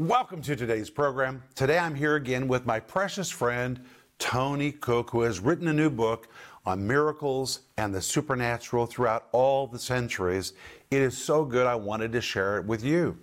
Welcome 0.00 0.42
to 0.42 0.54
today's 0.54 0.90
program. 0.90 1.42
Today 1.56 1.76
I'm 1.76 1.96
here 1.96 2.14
again 2.14 2.46
with 2.46 2.64
my 2.64 2.78
precious 2.78 3.30
friend, 3.30 3.84
Tony 4.20 4.70
Cook, 4.70 5.10
who 5.10 5.22
has 5.22 5.40
written 5.40 5.66
a 5.66 5.72
new 5.72 5.90
book 5.90 6.28
on 6.64 6.86
miracles 6.86 7.62
and 7.78 7.92
the 7.92 8.00
supernatural 8.00 8.86
throughout 8.86 9.26
all 9.32 9.66
the 9.66 9.80
centuries. 9.80 10.52
It 10.92 11.02
is 11.02 11.18
so 11.18 11.44
good, 11.44 11.66
I 11.66 11.74
wanted 11.74 12.12
to 12.12 12.20
share 12.20 12.58
it 12.58 12.64
with 12.64 12.84
you. 12.84 13.18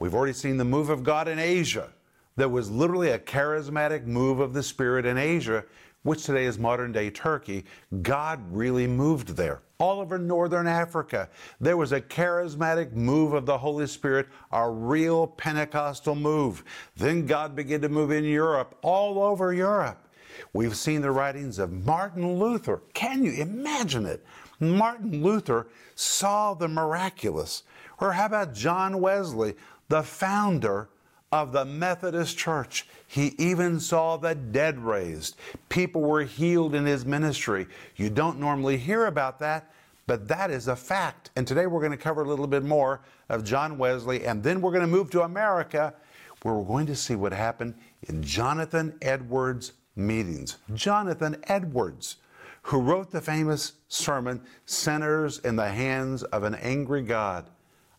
We've 0.00 0.14
already 0.14 0.34
seen 0.34 0.58
the 0.58 0.66
move 0.66 0.90
of 0.90 1.02
God 1.02 1.28
in 1.28 1.38
Asia. 1.38 1.94
There 2.36 2.50
was 2.50 2.70
literally 2.70 3.12
a 3.12 3.18
charismatic 3.18 4.04
move 4.04 4.38
of 4.38 4.52
the 4.52 4.62
Spirit 4.62 5.06
in 5.06 5.16
Asia, 5.16 5.64
which 6.02 6.24
today 6.24 6.44
is 6.44 6.58
modern 6.58 6.92
day 6.92 7.08
Turkey. 7.08 7.64
God 8.02 8.38
really 8.52 8.86
moved 8.86 9.28
there. 9.28 9.62
All 9.80 10.00
over 10.00 10.18
northern 10.18 10.66
Africa, 10.66 11.28
there 11.60 11.76
was 11.76 11.92
a 11.92 12.00
charismatic 12.00 12.94
move 12.94 13.32
of 13.32 13.46
the 13.46 13.58
Holy 13.58 13.86
Spirit, 13.86 14.26
a 14.50 14.68
real 14.68 15.28
Pentecostal 15.28 16.16
move. 16.16 16.64
Then 16.96 17.26
God 17.26 17.54
began 17.54 17.80
to 17.82 17.88
move 17.88 18.10
in 18.10 18.24
Europe, 18.24 18.76
all 18.82 19.22
over 19.22 19.52
Europe. 19.52 20.08
We've 20.52 20.76
seen 20.76 21.00
the 21.00 21.12
writings 21.12 21.60
of 21.60 21.70
Martin 21.86 22.40
Luther. 22.40 22.82
Can 22.92 23.24
you 23.24 23.30
imagine 23.32 24.04
it? 24.04 24.24
Martin 24.58 25.22
Luther 25.22 25.68
saw 25.94 26.54
the 26.54 26.66
miraculous. 26.66 27.62
Or 28.00 28.12
how 28.12 28.26
about 28.26 28.54
John 28.54 29.00
Wesley, 29.00 29.54
the 29.88 30.02
founder 30.02 30.88
of 31.32 31.52
the 31.52 31.64
Methodist 31.64 32.38
Church? 32.38 32.86
He 33.06 33.34
even 33.38 33.80
saw 33.80 34.16
the 34.16 34.34
dead 34.34 34.78
raised. 34.78 35.36
People 35.68 36.02
were 36.02 36.24
healed 36.24 36.74
in 36.74 36.86
his 36.86 37.04
ministry. 37.04 37.66
You 37.96 38.10
don't 38.10 38.38
normally 38.38 38.76
hear 38.76 39.06
about 39.06 39.38
that, 39.40 39.72
but 40.06 40.28
that 40.28 40.50
is 40.50 40.68
a 40.68 40.76
fact. 40.76 41.30
And 41.36 41.46
today 41.46 41.66
we're 41.66 41.80
going 41.80 41.92
to 41.92 41.98
cover 41.98 42.22
a 42.22 42.28
little 42.28 42.46
bit 42.46 42.64
more 42.64 43.00
of 43.28 43.44
John 43.44 43.78
Wesley, 43.78 44.24
and 44.24 44.42
then 44.42 44.60
we're 44.60 44.72
going 44.72 44.82
to 44.82 44.86
move 44.86 45.10
to 45.10 45.22
America, 45.22 45.94
where 46.42 46.54
we're 46.54 46.66
going 46.66 46.86
to 46.86 46.96
see 46.96 47.14
what 47.14 47.32
happened 47.32 47.74
in 48.08 48.22
Jonathan 48.22 48.96
Edwards' 49.02 49.72
meetings. 49.96 50.58
Jonathan 50.74 51.36
Edwards, 51.48 52.16
who 52.62 52.80
wrote 52.80 53.10
the 53.10 53.20
famous 53.20 53.72
sermon, 53.88 54.40
Sinners 54.66 55.38
in 55.40 55.56
the 55.56 55.68
Hands 55.68 56.22
of 56.24 56.44
an 56.44 56.54
Angry 56.56 57.02
God. 57.02 57.50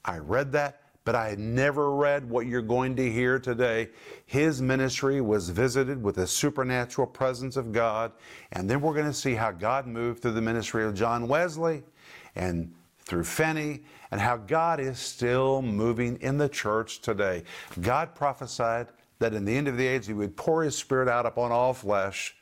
I 0.06 0.18
read 0.18 0.52
that, 0.54 0.82
but 1.10 1.16
I 1.16 1.30
had 1.30 1.40
never 1.40 1.96
read 1.96 2.30
what 2.30 2.46
you're 2.46 2.62
going 2.62 2.96
to 2.98 3.12
hear 3.12 3.40
today. 3.40 3.90
His 4.28 4.62
ministry 4.62 5.22
was 5.22 5.50
visited 5.50 6.04
with 6.04 6.18
the 6.18 6.28
supernatural 6.28 7.08
presence 7.08 7.58
of 7.58 7.72
God. 7.72 8.12
And 8.52 8.70
then 8.70 8.80
we're 8.80 8.94
going 8.94 9.08
to 9.08 9.14
see 9.14 9.34
how 9.34 9.50
God 9.50 9.88
moved 9.88 10.22
through 10.22 10.34
the 10.34 10.42
ministry 10.44 10.86
of 10.86 10.94
John 10.94 11.28
Wesley 11.28 11.82
and 12.36 12.72
through 13.00 13.24
Finney, 13.24 13.82
and 14.12 14.22
how 14.22 14.38
God 14.38 14.80
is 14.80 15.00
still 15.00 15.64
moving 15.64 16.16
in 16.22 16.38
the 16.38 16.48
church 16.48 17.02
today. 17.02 17.42
God 17.82 18.14
prophesied 18.14 18.90
that 19.18 19.34
in 19.34 19.46
the 19.46 19.58
end 19.58 19.68
of 19.68 19.78
the 19.78 19.88
age, 19.88 20.06
He 20.06 20.14
would 20.14 20.38
pour 20.38 20.64
His 20.64 20.76
Spirit 20.76 21.08
out 21.10 21.26
upon 21.26 21.52
all 21.52 21.74
flesh. 21.74 22.38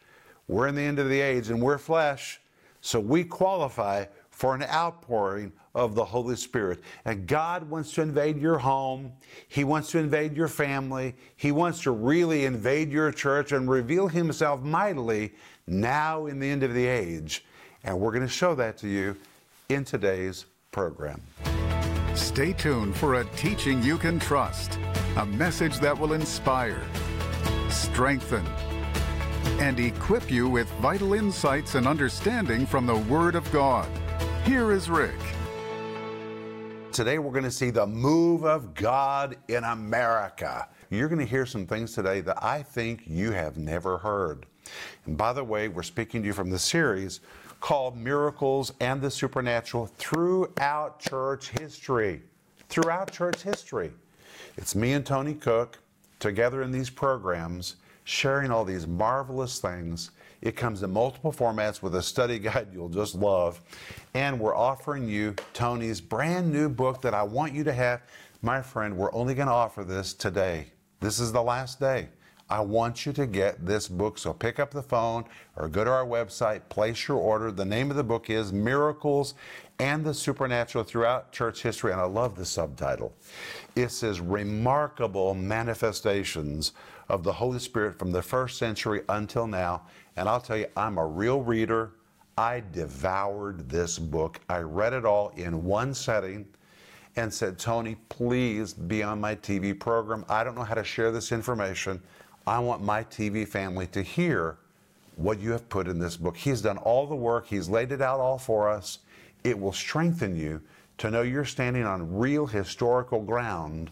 We're 0.50 0.68
in 0.68 0.76
the 0.76 0.82
end 0.82 1.00
of 1.00 1.08
the 1.08 1.22
age 1.22 1.50
and 1.50 1.62
we're 1.62 1.78
flesh, 1.78 2.42
so 2.82 3.00
we 3.00 3.24
qualify 3.24 4.08
for 4.30 4.56
an 4.56 4.64
outpouring 4.64 5.54
of 5.78 5.94
the 5.94 6.04
Holy 6.04 6.36
Spirit. 6.36 6.82
And 7.06 7.28
God 7.28 7.70
wants 7.70 7.94
to 7.94 8.02
invade 8.02 8.42
your 8.42 8.58
home. 8.58 9.14
He 9.48 9.64
wants 9.64 9.92
to 9.92 10.00
invade 10.00 10.36
your 10.36 10.48
family. 10.48 11.16
He 11.36 11.52
wants 11.52 11.84
to 11.84 11.92
really 11.92 12.46
invade 12.46 12.92
your 12.92 13.12
church 13.12 13.52
and 13.52 13.70
reveal 13.70 14.08
Himself 14.08 14.64
mightily 14.64 15.34
now 15.68 16.26
in 16.26 16.40
the 16.40 16.50
end 16.50 16.64
of 16.64 16.74
the 16.74 16.86
age. 16.86 17.46
And 17.84 18.00
we're 18.00 18.12
going 18.12 18.24
to 18.24 18.28
show 18.28 18.56
that 18.56 18.78
to 18.80 18.88
you 18.88 19.16
in 19.70 19.86
today's 19.86 20.46
program. 20.72 21.22
Stay 22.16 22.54
tuned 22.54 22.96
for 22.96 23.22
a 23.22 23.26
teaching 23.36 23.84
you 23.84 24.00
can 24.00 24.20
trust, 24.20 24.80
a 25.18 25.26
message 25.26 25.80
that 25.80 25.98
will 25.98 26.14
inspire, 26.14 26.82
strengthen, 27.70 28.46
and 29.60 29.80
equip 29.80 30.32
you 30.32 30.50
with 30.50 30.68
vital 30.82 31.14
insights 31.14 31.76
and 31.76 31.88
understanding 31.88 32.66
from 32.66 32.88
the 32.88 32.98
Word 32.98 33.36
of 33.36 33.50
God. 33.52 33.88
Here 34.44 34.72
is 34.72 34.90
Rick. 34.90 35.14
Today 36.98 37.20
we're 37.20 37.32
going 37.32 37.44
to 37.44 37.52
see 37.52 37.70
the 37.70 37.86
move 37.86 38.44
of 38.44 38.74
God 38.74 39.38
in 39.50 39.64
America. 39.64 40.68
You're 40.90 41.10
going 41.10 41.20
to 41.20 41.28
hear 41.28 41.46
some 41.46 41.68
things 41.68 41.94
today 41.94 42.22
that 42.22 42.44
I 42.44 42.64
think 42.64 43.04
you 43.06 43.30
have 43.34 43.56
never 43.56 44.00
heard. 44.00 44.48
And 45.06 45.16
by 45.16 45.32
the 45.32 45.44
way, 45.44 45.68
we're 45.68 45.84
speaking 45.84 46.24
to 46.24 46.26
you 46.26 46.34
from 46.34 46.50
the 46.50 46.58
series 46.58 47.20
called 47.60 47.96
Miracles 47.96 48.74
and 48.80 49.00
the 49.00 49.12
Supernatural 49.12 49.86
throughout 49.86 50.98
church 50.98 51.50
history. 51.50 52.24
Throughout 52.68 53.12
church 53.12 53.44
history. 53.44 53.92
It's 54.58 54.74
me 54.74 54.94
and 54.94 55.06
Tony 55.06 55.36
Cook 55.36 55.78
together 56.18 56.64
in 56.64 56.72
these 56.72 56.90
programs 56.90 57.76
sharing 58.06 58.50
all 58.50 58.66
these 58.66 58.88
marvelous 58.88 59.60
things. 59.60 60.10
It 60.42 60.56
comes 60.56 60.84
in 60.84 60.92
multiple 60.92 61.32
formats 61.32 61.82
with 61.82 61.96
a 61.96 62.02
study 62.02 62.40
guide 62.48 62.70
you'll 62.74 62.90
just 62.90 63.16
love. 63.16 63.62
And 64.14 64.40
we're 64.40 64.56
offering 64.56 65.08
you 65.08 65.36
Tony's 65.54 66.02
brand 66.02 66.52
new 66.52 66.70
book 66.70 67.02
that 67.02 67.14
I 67.14 67.24
want 67.24 67.54
you 67.54 67.64
to 67.64 67.74
have. 67.74 68.02
My 68.42 68.62
friend, 68.62 68.96
we're 68.96 69.14
only 69.14 69.34
going 69.34 69.48
to 69.48 69.54
offer 69.54 69.84
this 69.84 70.14
today. 70.14 70.68
This 71.00 71.20
is 71.20 71.32
the 71.32 71.42
last 71.42 71.80
day. 71.80 72.10
I 72.50 72.62
want 72.62 73.06
you 73.06 73.12
to 73.14 73.28
get 73.28 73.66
this 73.66 73.90
book. 73.90 74.18
So 74.18 74.32
pick 74.32 74.58
up 74.60 74.72
the 74.72 74.82
phone 74.82 75.26
or 75.58 75.68
go 75.68 75.84
to 75.84 75.92
our 75.92 76.06
website, 76.06 76.62
place 76.70 77.08
your 77.08 77.18
order. 77.18 77.52
The 77.52 77.66
name 77.66 77.92
of 77.92 77.98
the 77.98 78.04
book 78.04 78.30
is 78.30 78.54
Miracles 78.54 79.34
and 79.80 80.06
the 80.06 80.14
Supernatural 80.14 80.86
Throughout 80.86 81.34
Church 81.34 81.62
History. 81.62 81.92
And 81.92 82.00
I 82.00 82.06
love 82.06 82.36
the 82.36 82.46
subtitle. 82.46 83.14
It 83.76 83.90
says 83.90 84.22
Remarkable 84.22 85.34
Manifestations 85.34 86.72
of 87.10 87.24
the 87.24 87.34
Holy 87.34 87.60
Spirit 87.60 88.00
from 88.00 88.12
the 88.12 88.22
first 88.22 88.58
century 88.58 89.02
until 89.10 89.46
now. 89.46 89.82
And 90.18 90.28
I'll 90.28 90.42
tell 90.42 90.58
you, 90.58 90.66
I'm 90.76 90.98
a 90.98 91.06
real 91.06 91.42
reader. 91.42 91.92
I 92.38 92.64
devoured 92.74 93.70
this 93.70 93.98
book. 94.00 94.40
I 94.50 94.60
read 94.60 94.94
it 94.94 95.06
all 95.06 95.30
in 95.38 95.64
one 95.64 95.94
setting 95.94 96.48
and 97.16 97.34
said, 97.34 97.58
Tony, 97.58 97.96
please 98.10 98.74
be 98.74 99.04
on 99.04 99.22
my 99.22 99.36
TV 99.36 99.80
program. 99.80 100.26
I 100.28 100.44
don't 100.44 100.56
know 100.56 100.64
how 100.64 100.76
to 100.76 100.84
share 100.84 101.12
this 101.12 101.32
information. 101.32 102.02
I 102.48 102.60
want 102.60 102.82
my 102.82 103.04
TV 103.04 103.48
family 103.48 103.88
to 103.88 104.02
hear 104.02 104.58
what 105.16 105.40
you 105.40 105.52
have 105.52 105.68
put 105.70 105.88
in 105.88 106.00
this 106.00 106.18
book. 106.18 106.36
He's 106.36 106.62
done 106.62 106.78
all 106.80 107.08
the 107.08 107.16
work, 107.16 107.48
He's 107.48 107.70
laid 107.70 107.92
it 107.92 108.02
out 108.02 108.20
all 108.20 108.38
for 108.38 108.70
us. 108.70 109.00
It 109.44 109.60
will 109.60 109.74
strengthen 109.74 110.36
you 110.36 110.62
to 111.00 111.12
know 111.12 111.22
you're 111.22 111.46
standing 111.46 111.84
on 111.84 112.18
real 112.18 112.48
historical 112.48 113.22
ground 113.22 113.92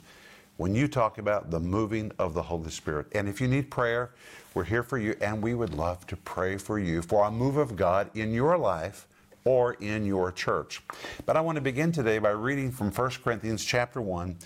when 0.58 0.76
you 0.76 0.88
talk 0.88 1.18
about 1.18 1.52
the 1.52 1.60
moving 1.60 2.12
of 2.20 2.34
the 2.34 2.42
Holy 2.42 2.72
Spirit. 2.72 3.08
And 3.14 3.28
if 3.28 3.42
you 3.42 3.48
need 3.48 3.70
prayer, 3.70 4.12
we're 4.54 4.64
here 4.64 4.84
for 4.84 4.98
you, 4.98 5.16
and 5.22 5.42
we 5.42 5.54
would 5.54 5.74
love 5.74 6.08
to 6.08 6.16
pray 6.16 6.58
for 6.58 6.80
you 6.80 7.02
for 7.02 7.26
a 7.26 7.32
move 7.32 7.58
of 7.58 7.76
God 7.76 8.10
in 8.16 8.34
your 8.34 8.58
life 8.58 9.08
or 9.44 9.74
in 9.76 10.06
your 10.06 10.32
church. 10.32 10.82
But 11.26 11.38
I 11.38 11.42
want 11.42 11.58
to 11.58 11.62
begin 11.62 11.92
today 11.92 12.18
by 12.20 12.32
reading 12.32 12.72
from 12.72 12.92
1 12.92 13.12
Corinthians 13.24 13.64
chapter 13.64 14.02
1 14.02 14.38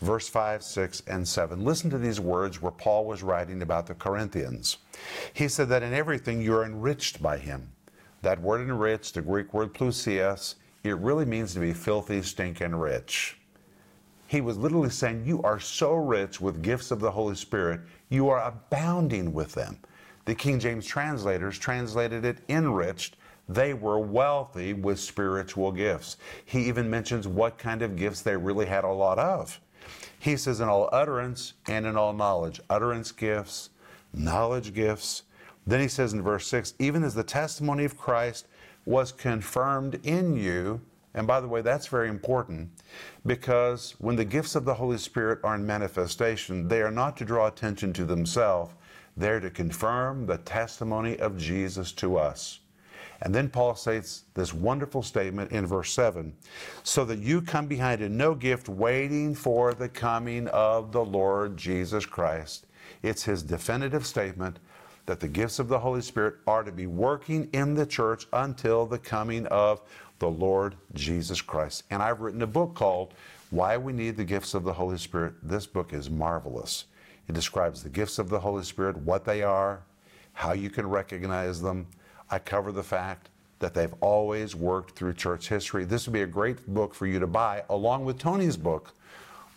verse 0.00 0.28
5, 0.28 0.62
6, 0.62 1.02
and 1.06 1.26
7. 1.26 1.64
Listen 1.64 1.90
to 1.90 1.98
these 1.98 2.20
words 2.20 2.60
where 2.60 2.72
Paul 2.72 3.06
was 3.06 3.22
writing 3.22 3.62
about 3.62 3.86
the 3.86 3.94
Corinthians. 3.94 4.78
He 5.32 5.48
said 5.48 5.68
that 5.70 5.82
in 5.82 5.92
everything 5.92 6.42
you're 6.42 6.64
enriched 6.64 7.22
by 7.22 7.38
him. 7.38 7.70
That 8.22 8.40
word 8.40 8.62
enriched, 8.62 9.14
the 9.14 9.22
Greek 9.22 9.54
word 9.54 9.72
plusias, 9.72 10.56
it 10.84 10.96
really 10.98 11.24
means 11.24 11.54
to 11.54 11.60
be 11.60 11.72
filthy, 11.72 12.22
stinking 12.22 12.74
rich. 12.74 13.36
He 14.26 14.40
was 14.40 14.58
literally 14.58 14.90
saying, 14.90 15.24
You 15.24 15.42
are 15.42 15.60
so 15.60 15.94
rich 15.94 16.40
with 16.40 16.62
gifts 16.62 16.90
of 16.90 17.00
the 17.00 17.10
Holy 17.10 17.36
Spirit, 17.36 17.80
you 18.08 18.28
are 18.28 18.42
abounding 18.42 19.32
with 19.32 19.52
them. 19.52 19.78
The 20.24 20.34
King 20.34 20.58
James 20.58 20.86
translators 20.86 21.58
translated 21.58 22.24
it 22.24 22.38
enriched. 22.48 23.16
They 23.48 23.74
were 23.74 24.00
wealthy 24.00 24.72
with 24.72 24.98
spiritual 24.98 25.70
gifts. 25.70 26.16
He 26.44 26.66
even 26.66 26.90
mentions 26.90 27.28
what 27.28 27.58
kind 27.58 27.82
of 27.82 27.94
gifts 27.94 28.22
they 28.22 28.36
really 28.36 28.66
had 28.66 28.82
a 28.82 28.88
lot 28.88 29.20
of. 29.20 29.60
He 30.18 30.36
says, 30.36 30.60
in 30.60 30.68
all 30.68 30.88
utterance 30.90 31.52
and 31.68 31.86
in 31.86 31.96
all 31.96 32.12
knowledge, 32.12 32.60
utterance 32.68 33.12
gifts, 33.12 33.70
knowledge 34.12 34.74
gifts. 34.74 35.22
Then 35.64 35.80
he 35.80 35.88
says 35.88 36.12
in 36.12 36.22
verse 36.22 36.48
6, 36.48 36.74
even 36.80 37.04
as 37.04 37.14
the 37.14 37.22
testimony 37.22 37.84
of 37.84 37.96
Christ 37.96 38.48
was 38.84 39.12
confirmed 39.12 40.00
in 40.02 40.36
you. 40.36 40.80
And 41.16 41.26
by 41.26 41.40
the 41.40 41.48
way, 41.48 41.62
that's 41.62 41.86
very 41.86 42.08
important 42.10 42.70
because 43.24 43.96
when 43.98 44.16
the 44.16 44.24
gifts 44.24 44.54
of 44.54 44.66
the 44.66 44.74
Holy 44.74 44.98
Spirit 44.98 45.40
are 45.42 45.54
in 45.54 45.66
manifestation, 45.66 46.68
they 46.68 46.82
are 46.82 46.90
not 46.90 47.16
to 47.16 47.24
draw 47.24 47.46
attention 47.46 47.94
to 47.94 48.04
themselves, 48.04 48.72
they're 49.16 49.40
to 49.40 49.50
confirm 49.50 50.26
the 50.26 50.36
testimony 50.38 51.18
of 51.18 51.38
Jesus 51.38 51.90
to 51.92 52.18
us. 52.18 52.60
And 53.22 53.34
then 53.34 53.48
Paul 53.48 53.74
states 53.74 54.24
this 54.34 54.52
wonderful 54.52 55.02
statement 55.02 55.52
in 55.52 55.64
verse 55.66 55.90
7 55.92 56.34
so 56.82 57.02
that 57.06 57.18
you 57.18 57.40
come 57.40 57.66
behind 57.66 58.02
in 58.02 58.18
no 58.18 58.34
gift 58.34 58.68
waiting 58.68 59.34
for 59.34 59.72
the 59.72 59.88
coming 59.88 60.48
of 60.48 60.92
the 60.92 61.04
Lord 61.04 61.56
Jesus 61.56 62.04
Christ. 62.04 62.66
It's 63.02 63.24
his 63.24 63.42
definitive 63.42 64.04
statement 64.04 64.58
that 65.06 65.20
the 65.20 65.28
gifts 65.28 65.58
of 65.58 65.68
the 65.68 65.78
Holy 65.78 66.02
Spirit 66.02 66.34
are 66.46 66.64
to 66.64 66.72
be 66.72 66.86
working 66.86 67.48
in 67.52 67.74
the 67.74 67.86
church 67.86 68.26
until 68.32 68.86
the 68.86 68.98
coming 68.98 69.46
of 69.46 69.80
the 70.18 70.28
Lord 70.28 70.76
Jesus 70.94 71.40
Christ. 71.40 71.84
And 71.90 72.02
I've 72.02 72.20
written 72.20 72.42
a 72.42 72.46
book 72.46 72.74
called 72.74 73.14
Why 73.50 73.76
We 73.76 73.92
Need 73.92 74.16
the 74.16 74.24
Gifts 74.24 74.54
of 74.54 74.64
the 74.64 74.72
Holy 74.72 74.98
Spirit. 74.98 75.34
This 75.42 75.66
book 75.66 75.92
is 75.92 76.10
marvelous. 76.10 76.86
It 77.28 77.34
describes 77.34 77.82
the 77.82 77.88
gifts 77.88 78.18
of 78.18 78.28
the 78.28 78.40
Holy 78.40 78.64
Spirit, 78.64 78.96
what 78.98 79.24
they 79.24 79.42
are, 79.42 79.82
how 80.32 80.52
you 80.52 80.70
can 80.70 80.88
recognize 80.88 81.60
them. 81.60 81.86
I 82.30 82.38
cover 82.38 82.72
the 82.72 82.82
fact 82.82 83.30
that 83.58 83.74
they've 83.74 83.94
always 84.00 84.54
worked 84.54 84.96
through 84.96 85.14
church 85.14 85.48
history. 85.48 85.84
This 85.84 86.06
would 86.06 86.12
be 86.12 86.22
a 86.22 86.26
great 86.26 86.66
book 86.66 86.94
for 86.94 87.06
you 87.06 87.18
to 87.18 87.26
buy, 87.26 87.64
along 87.70 88.04
with 88.04 88.18
Tony's 88.18 88.56
book 88.56 88.92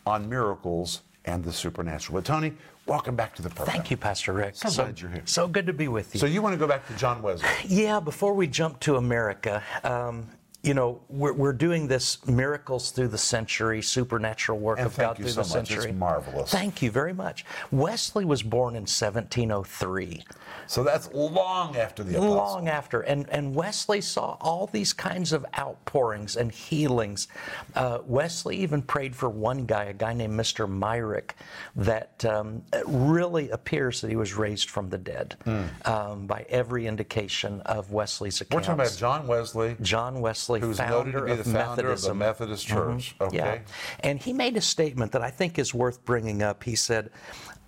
on 0.06 0.28
miracles 0.30 1.02
and 1.26 1.44
the 1.44 1.52
supernatural. 1.52 2.18
But 2.18 2.26
Tony, 2.26 2.54
welcome 2.86 3.16
back 3.16 3.36
to 3.36 3.42
the 3.42 3.50
program. 3.50 3.76
Thank 3.76 3.92
you, 3.92 3.98
Pastor 3.98 4.34
Rick. 4.34 4.56
So 4.56 4.72
glad 4.72 5.00
you're 5.00 5.12
here. 5.12 5.22
So 5.26 5.48
good 5.48 5.68
to 5.68 5.74
be 5.74 5.88
with 5.88 6.14
you. 6.14 6.20
So 6.20 6.26
you 6.26 6.42
want 6.42 6.54
to 6.54 6.58
go 6.58 6.68
back 6.68 6.88
to 6.88 6.96
John 6.96 7.22
Wesley? 7.22 7.48
yeah, 7.68 8.00
before 8.00 8.34
we 8.34 8.48
jump 8.48 8.80
to 8.82 8.96
America, 8.96 9.62
um, 9.84 10.28
you 10.62 10.74
know, 10.74 11.02
we're, 11.08 11.32
we're 11.32 11.54
doing 11.54 11.88
this 11.88 12.26
miracles 12.28 12.92
through 12.92 13.08
the 13.08 13.18
century, 13.18 13.82
supernatural 13.82 14.60
work 14.60 14.78
And 14.78 14.88
of 14.88 14.98
God 14.98 15.16
through 15.16 15.30
so 15.30 15.42
the 15.44 15.48
much. 15.48 15.58
It's 15.62 15.70
century. 15.70 15.92
marvelous. 15.94 16.52
Thank 16.52 16.82
you 16.82 16.92
very 16.92 17.14
much. 17.14 17.46
Wesley 17.72 18.26
was 18.26 18.44
born 18.44 18.76
in 18.76 18.82
1703. 18.82 20.26
So 20.68 20.84
that's 20.84 21.10
long 21.14 21.78
after 21.78 22.04
the 22.04 22.16
apostle. 22.16 22.36
long 22.36 22.68
after. 22.68 23.02
And, 23.02 23.28
and 23.30 23.56
Wesley 23.56 24.02
saw 24.02 24.38
all 24.42 24.68
these 24.68 24.92
kinds 24.92 25.32
of 25.32 25.46
outpourings 25.58 26.36
and 26.36 26.52
healings. 26.52 27.30
Uh, 27.74 28.00
Wesley 28.06 28.58
even 28.58 28.82
prayed 28.82 29.16
for 29.16 29.30
one 29.30 29.66
guy, 29.66 29.86
a 29.86 29.94
guy 29.94 30.14
named 30.14 30.38
Mr. 30.38 30.70
Meyrick, 30.70 31.36
that 31.78 32.24
um, 32.26 32.64
really 32.86 33.50
appears 33.50 34.02
that 34.02 34.10
he 34.10 34.16
was 34.18 34.34
raised 34.34 34.70
from 34.70 34.90
the 34.90 34.98
dead 34.98 35.38
um, 35.86 36.28
by 36.28 36.46
every 36.50 36.86
indication 36.86 37.62
of 37.62 37.92
Wesley's 37.92 38.40
Hmm. 38.40 38.56
We're 38.56 38.62
talking 38.62 38.74
about 38.74 38.96
John 38.98 39.28
Wesley, 39.28 39.76
John 39.82 40.22
Wesley, 40.22 40.49
who's 40.57 40.78
founder 40.78 41.19
noted 41.19 41.30
to 41.30 41.36
be 41.36 41.36
the 41.36 41.44
founder 41.44 41.84
Methodism. 41.84 42.12
of 42.12 42.18
the 42.18 42.25
Methodist 42.25 42.68
mm-hmm. 42.68 42.78
Church. 42.78 43.16
Okay. 43.22 43.38
Yeah. 43.38 43.60
And 44.00 44.19
he 44.19 44.34
made 44.34 44.57
a 44.57 44.62
statement 44.62 45.12
that 45.12 45.22
I 45.22 45.30
think 45.30 45.60
is 45.60 45.74
worth 45.74 46.04
bringing 46.06 46.42
up. 46.42 46.63
He 46.63 46.75
said, 46.75 47.12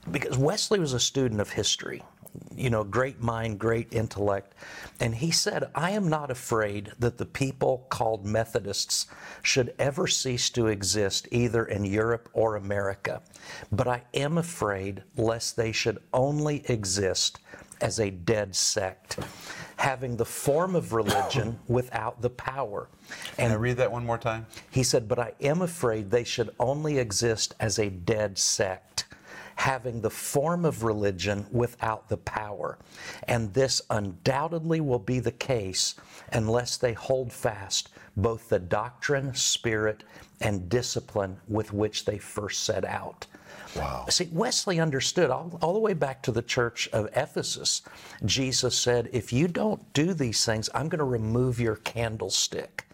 because 0.09 0.37
Wesley 0.37 0.79
was 0.79 0.93
a 0.93 0.99
student 0.99 1.41
of 1.41 1.51
history, 1.51 2.01
you 2.55 2.69
know, 2.69 2.83
great 2.83 3.21
mind, 3.21 3.59
great 3.59 3.91
intellect. 3.91 4.55
And 4.99 5.13
he 5.13 5.31
said, 5.31 5.69
I 5.75 5.91
am 5.91 6.07
not 6.07 6.31
afraid 6.31 6.93
that 6.99 7.17
the 7.17 7.25
people 7.25 7.85
called 7.89 8.25
Methodists 8.25 9.07
should 9.43 9.73
ever 9.79 10.07
cease 10.07 10.49
to 10.51 10.67
exist 10.67 11.27
either 11.31 11.65
in 11.65 11.83
Europe 11.83 12.29
or 12.33 12.55
America. 12.55 13.21
But 13.71 13.87
I 13.87 14.03
am 14.13 14.37
afraid 14.37 15.03
lest 15.17 15.55
they 15.55 15.71
should 15.71 15.99
only 16.13 16.63
exist 16.69 17.39
as 17.81 17.99
a 17.99 18.09
dead 18.09 18.55
sect, 18.55 19.19
having 19.77 20.15
the 20.15 20.25
form 20.25 20.75
of 20.75 20.93
religion 20.93 21.59
without 21.67 22.21
the 22.21 22.29
power. 22.29 22.87
Can 23.37 23.51
I 23.51 23.55
read 23.55 23.77
that 23.77 23.91
one 23.91 24.05
more 24.05 24.17
time? 24.17 24.45
He 24.69 24.83
said, 24.83 25.07
But 25.07 25.19
I 25.19 25.33
am 25.41 25.61
afraid 25.61 26.09
they 26.09 26.23
should 26.23 26.51
only 26.59 26.97
exist 26.97 27.55
as 27.59 27.79
a 27.79 27.89
dead 27.89 28.37
sect, 28.37 29.05
having 29.55 30.01
the 30.01 30.09
form 30.09 30.65
of 30.65 30.83
religion 30.83 31.45
without 31.51 32.07
the 32.09 32.17
power. 32.17 32.77
And 33.27 33.53
this 33.53 33.81
undoubtedly 33.89 34.81
will 34.81 34.99
be 34.99 35.19
the 35.19 35.31
case 35.31 35.95
unless 36.31 36.77
they 36.77 36.93
hold 36.93 37.33
fast 37.33 37.89
both 38.17 38.49
the 38.49 38.59
doctrine, 38.59 39.33
spirit, 39.33 40.03
and 40.41 40.69
discipline 40.69 41.37
with 41.47 41.73
which 41.73 42.05
they 42.05 42.17
first 42.17 42.63
set 42.63 42.83
out. 42.83 43.25
Wow. 43.75 44.05
See, 44.09 44.29
Wesley 44.31 44.79
understood 44.79 45.29
all, 45.29 45.57
all 45.61 45.73
the 45.73 45.79
way 45.79 45.93
back 45.93 46.21
to 46.23 46.31
the 46.31 46.41
church 46.41 46.89
of 46.91 47.09
Ephesus. 47.15 47.81
Jesus 48.25 48.77
said, 48.77 49.09
If 49.13 49.31
you 49.31 49.47
don't 49.47 49.93
do 49.93 50.13
these 50.13 50.45
things, 50.45 50.69
I'm 50.73 50.89
going 50.89 50.99
to 50.99 51.05
remove 51.05 51.59
your 51.59 51.77
candlestick. 51.77 52.85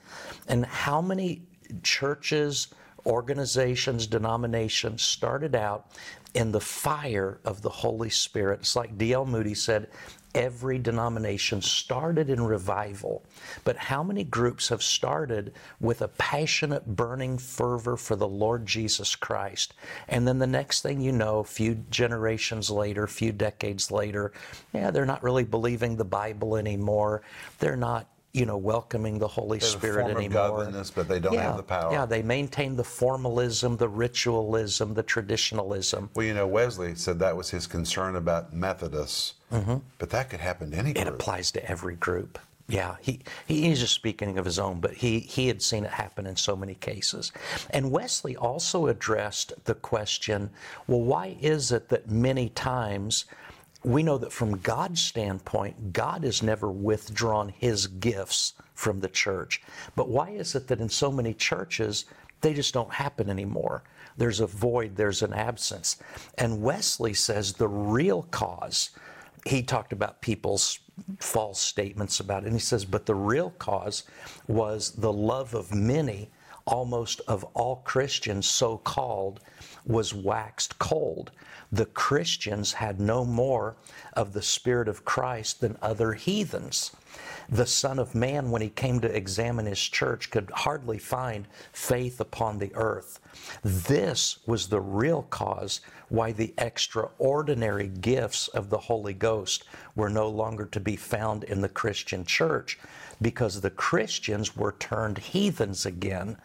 And 0.48 0.66
how 0.66 1.02
many 1.02 1.42
churches, 1.84 2.68
organizations, 3.06 4.08
denominations 4.08 5.02
started 5.02 5.56
out 5.56 5.92
in 6.34 6.52
the 6.52 6.62
fire 6.62 7.40
of 7.44 7.62
the 7.62 7.70
Holy 7.70 8.10
Spirit? 8.10 8.60
It's 8.62 8.76
like 8.76 8.98
D.L. 8.98 9.26
Moody 9.26 9.56
said, 9.56 9.90
every 10.36 10.78
denomination 10.78 11.62
started 11.62 12.30
in 12.30 12.42
revival. 12.42 13.24
But 13.64 13.78
how 13.78 14.04
many 14.04 14.24
groups 14.24 14.70
have 14.70 14.84
started 14.84 15.54
with 15.80 16.02
a 16.02 16.08
passionate, 16.08 16.86
burning 16.86 17.38
fervor 17.38 17.98
for 17.98 18.16
the 18.16 18.28
Lord 18.28 18.66
Jesus 18.66 19.16
Christ? 19.16 19.74
And 20.08 20.28
then 20.28 20.40
the 20.40 20.48
next 20.48 20.82
thing 20.82 21.02
you 21.02 21.12
know, 21.12 21.40
a 21.40 21.44
few 21.44 21.76
generations 21.90 22.70
later, 22.70 23.04
a 23.04 23.08
few 23.08 23.32
decades 23.32 23.92
later, 23.92 24.32
yeah, 24.74 24.92
they're 24.92 25.06
not 25.06 25.24
really 25.24 25.44
believing 25.44 25.96
the 25.96 26.06
Bible 26.06 26.58
anymore. 26.58 27.22
They're 27.60 27.76
not. 27.76 28.08
You 28.34 28.46
know, 28.46 28.58
welcoming 28.58 29.18
the 29.18 29.28
Holy 29.28 29.58
There's 29.58 29.74
a 29.74 29.78
Spirit 29.78 30.02
form 30.02 30.12
of 30.12 30.18
anymore. 30.18 30.50
godliness, 30.50 30.92
but 30.92 31.08
they 31.08 31.20
don't 31.20 31.34
yeah, 31.34 31.44
have 31.44 31.58
the 31.58 31.64
power. 31.64 31.92
Yeah, 31.92 32.06
they 32.06 32.22
maintain 32.22 32.76
the 32.76 32.84
formalism, 32.84 33.78
the 33.78 33.88
ritualism, 33.90 34.94
the 34.94 35.02
traditionalism. 35.02 36.12
Well, 36.14 36.24
you 36.24 36.36
know, 36.36 36.46
Wesley 36.46 36.94
said 36.94 37.18
that 37.18 37.36
was 37.36 37.50
his 37.50 37.66
concern 37.66 38.16
about 38.16 38.54
Methodists, 38.54 39.36
Mm-hmm. 39.52 39.78
but 39.98 40.10
that 40.10 40.30
could 40.30 40.42
happen 40.42 40.72
to 40.72 40.78
any 40.78 40.92
It 40.92 41.08
applies 41.08 41.52
to 41.52 41.70
every 41.70 41.96
group. 41.96 42.38
Yeah, 42.70 42.98
he, 43.00 43.22
he 43.48 43.62
he's 43.62 43.80
just 43.80 43.94
speaking 43.94 44.38
of 44.38 44.44
his 44.44 44.60
own, 44.60 44.82
but 44.82 44.94
he, 44.94 45.20
he 45.20 45.48
had 45.48 45.62
seen 45.62 45.86
it 45.86 45.92
happen 45.92 46.26
in 46.26 46.36
so 46.36 46.54
many 46.54 46.76
cases. 46.76 47.32
And 47.70 47.92
Wesley 47.92 48.36
also 48.36 48.88
addressed 48.88 49.54
the 49.64 49.76
question 49.76 50.50
well, 50.86 51.00
why 51.00 51.38
is 51.40 51.72
it 51.72 51.88
that 51.90 52.12
many 52.12 52.50
times 52.50 53.26
we 53.84 54.04
know 54.04 54.18
that 54.18 54.34
from 54.34 54.58
God's 54.58 55.02
standpoint, 55.02 55.94
God 55.94 56.24
has 56.24 56.44
never 56.44 56.70
withdrawn 56.70 57.50
his 57.50 57.88
gifts 57.88 58.54
from 58.74 59.00
the 59.00 59.08
church. 59.08 59.62
But 59.96 60.10
why 60.10 60.32
is 60.32 60.56
it 60.56 60.68
that 60.68 60.82
in 60.82 60.90
so 60.90 61.12
many 61.12 61.34
churches, 61.34 62.06
they 62.42 62.54
just 62.54 62.74
don't 62.74 62.92
happen 62.92 63.30
anymore? 63.30 63.84
There's 64.18 64.40
a 64.40 64.48
void, 64.48 64.96
there's 64.96 65.22
an 65.22 65.34
absence. 65.34 65.98
And 66.38 66.62
Wesley 66.62 67.14
says 67.14 67.54
the 67.54 67.68
real 67.68 68.24
cause 68.24 68.90
he 69.48 69.64
talked 69.64 69.94
about 69.94 70.22
people's 70.22 70.80
false 71.20 71.60
statements 71.60 72.20
about 72.20 72.44
it. 72.44 72.48
And 72.48 72.56
he 72.56 72.60
says, 72.60 72.86
but 72.86 73.06
the 73.06 73.16
real 73.16 73.52
cause 73.52 74.04
was 74.48 74.92
the 74.92 75.14
love 75.14 75.54
of 75.54 75.74
many, 75.74 76.30
almost 76.68 77.22
of 77.28 77.44
all 77.56 77.78
Christians, 77.78 78.46
so 78.46 78.78
called, 78.78 79.40
was 79.86 80.14
waxed 80.14 80.78
cold. 80.78 81.32
The 81.72 81.86
Christians 81.86 82.74
had 82.74 83.00
no 83.00 83.26
more 83.26 83.76
of 84.14 84.34
the 84.34 84.42
Spirit 84.42 84.88
of 84.88 85.06
Christ 85.06 85.62
than 85.62 85.78
other 85.82 86.14
heathens. 86.14 86.92
The 87.50 87.66
Son 87.66 87.98
of 87.98 88.14
Man, 88.14 88.52
when 88.52 88.62
he 88.62 88.70
came 88.70 89.00
to 89.00 89.16
examine 89.16 89.66
his 89.66 89.80
church, 89.80 90.30
could 90.30 90.52
hardly 90.54 90.98
find 90.98 91.48
faith 91.72 92.20
upon 92.20 92.58
the 92.58 92.72
earth. 92.76 93.20
This 93.64 94.40
was 94.46 94.68
the 94.68 94.82
real 94.82 95.24
cause 95.24 95.82
why 96.10 96.32
the 96.32 96.54
extraordinary 96.58 97.88
gifts 97.88 98.48
of 98.50 98.70
the 98.70 98.78
Holy 98.78 99.14
Ghost 99.14 99.64
were 99.96 100.10
no 100.10 100.30
longer 100.30 100.66
to 100.66 100.80
be 100.80 100.96
found 100.96 101.44
in 101.46 101.62
the 101.62 101.70
Christian 101.70 102.26
church 102.26 102.80
because 103.22 103.62
the 103.62 103.70
Christians 103.70 104.56
were 104.56 104.74
turned 104.74 105.18
heathens 105.18 105.86
again 105.86 106.38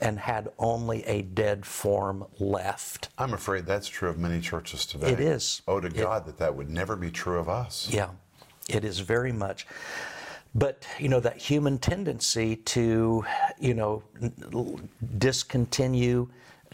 and 0.00 0.18
had 0.18 0.48
only 0.58 1.04
a 1.04 1.22
dead 1.22 1.66
form 1.66 2.24
left. 2.38 3.08
I'm 3.18 3.32
afraid 3.34 3.66
that's 3.66 3.88
true 3.88 4.08
of 4.08 4.18
many 4.18 4.40
churches 4.40 4.86
today. 4.86 5.10
It 5.12 5.20
is. 5.20 5.62
Oh, 5.66 5.80
to 5.80 5.88
It- 5.88 5.96
God, 5.96 6.26
that 6.26 6.38
that 6.38 6.54
would 6.54 6.70
never 6.70 6.96
be 6.96 7.10
true 7.10 7.38
of 7.38 7.48
us. 7.48 7.88
Yeah, 7.90 8.10
it 8.68 8.84
is 8.84 9.00
very 9.00 9.32
much. 9.32 9.66
But, 10.54 10.86
you 10.98 11.08
know, 11.08 11.20
that 11.20 11.36
human 11.36 11.78
tendency 11.78 12.56
to, 12.56 13.24
you 13.58 13.74
know, 13.74 14.02
discontinue 15.18 16.28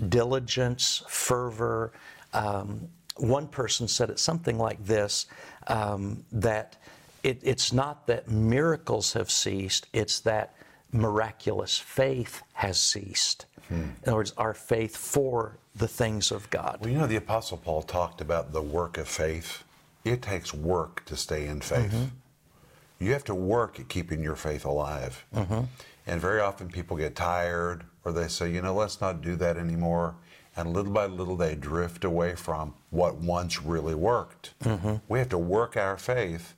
diligence, 0.08 1.02
fervor. 1.08 1.92
Um, 2.32 2.88
one 3.16 3.46
person 3.48 3.86
said 3.88 4.10
it 4.10 4.18
something 4.18 4.58
like 4.58 4.84
this 4.84 5.26
um, 5.68 6.24
that 6.32 6.76
it, 7.24 7.40
it's 7.42 7.72
not 7.72 8.06
that 8.06 8.28
miracles 8.28 9.14
have 9.14 9.30
ceased, 9.30 9.86
it's 9.92 10.20
that 10.20 10.54
miraculous 10.92 11.78
faith 11.78 12.42
has 12.52 12.78
ceased. 12.78 13.46
In 13.70 13.94
other 14.06 14.16
words, 14.16 14.34
our 14.36 14.54
faith 14.54 14.96
for 14.96 15.56
the 15.74 15.88
things 15.88 16.30
of 16.30 16.48
God. 16.50 16.78
Well, 16.80 16.90
you 16.90 16.98
know, 16.98 17.06
the 17.06 17.16
Apostle 17.16 17.56
Paul 17.56 17.82
talked 17.82 18.20
about 18.20 18.52
the 18.52 18.62
work 18.62 18.98
of 18.98 19.08
faith. 19.08 19.64
It 20.04 20.22
takes 20.22 20.52
work 20.52 21.04
to 21.06 21.16
stay 21.16 21.46
in 21.46 21.60
faith. 21.60 21.90
Mm-hmm. 21.90 23.04
You 23.04 23.12
have 23.12 23.24
to 23.24 23.34
work 23.34 23.80
at 23.80 23.88
keeping 23.88 24.22
your 24.22 24.36
faith 24.36 24.64
alive. 24.64 25.24
Mm-hmm. 25.34 25.62
And 26.06 26.20
very 26.20 26.40
often 26.40 26.68
people 26.68 26.96
get 26.96 27.16
tired 27.16 27.84
or 28.04 28.12
they 28.12 28.28
say, 28.28 28.50
you 28.50 28.60
know, 28.60 28.74
let's 28.74 29.00
not 29.00 29.22
do 29.22 29.34
that 29.36 29.56
anymore. 29.56 30.14
And 30.56 30.72
little 30.72 30.92
by 30.92 31.06
little 31.06 31.36
they 31.36 31.54
drift 31.54 32.04
away 32.04 32.34
from 32.34 32.74
what 32.90 33.16
once 33.16 33.62
really 33.62 33.94
worked. 33.94 34.52
Mm-hmm. 34.62 34.96
We 35.08 35.18
have 35.18 35.30
to 35.30 35.38
work 35.38 35.76
our 35.76 35.96
faith 35.96 36.54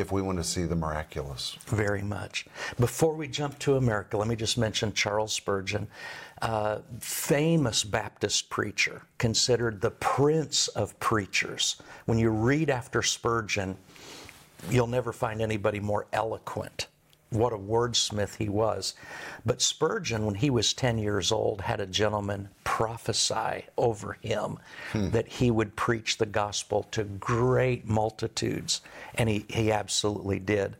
if 0.00 0.12
we 0.12 0.22
want 0.22 0.38
to 0.38 0.44
see 0.44 0.64
the 0.64 0.76
miraculous. 0.76 1.56
Very 1.66 2.02
much. 2.02 2.46
Before 2.78 3.14
we 3.14 3.28
jump 3.28 3.58
to 3.60 3.76
America, 3.76 4.16
let 4.16 4.28
me 4.28 4.36
just 4.36 4.58
mention 4.58 4.92
Charles 4.92 5.32
Spurgeon, 5.32 5.88
uh, 6.42 6.78
famous 7.00 7.84
Baptist 7.84 8.50
preacher, 8.50 9.02
considered 9.18 9.80
the 9.80 9.90
prince 9.90 10.68
of 10.68 10.98
preachers. 11.00 11.76
When 12.06 12.18
you 12.18 12.30
read 12.30 12.70
after 12.70 13.02
Spurgeon, 13.02 13.76
you'll 14.70 14.86
never 14.86 15.12
find 15.12 15.40
anybody 15.40 15.80
more 15.80 16.06
eloquent 16.12 16.88
what 17.30 17.52
a 17.52 17.58
wordsmith 17.58 18.36
he 18.36 18.48
was. 18.48 18.94
But 19.44 19.60
Spurgeon, 19.60 20.24
when 20.24 20.36
he 20.36 20.50
was 20.50 20.72
10 20.72 20.98
years 20.98 21.30
old, 21.30 21.60
had 21.60 21.80
a 21.80 21.86
gentleman 21.86 22.48
prophesy 22.64 23.64
over 23.76 24.14
him 24.22 24.58
hmm. 24.92 25.10
that 25.10 25.28
he 25.28 25.50
would 25.50 25.76
preach 25.76 26.18
the 26.18 26.26
gospel 26.26 26.84
to 26.90 27.04
great 27.04 27.86
multitudes. 27.86 28.80
And 29.14 29.28
he, 29.28 29.44
he 29.48 29.72
absolutely 29.72 30.38
did. 30.38 30.76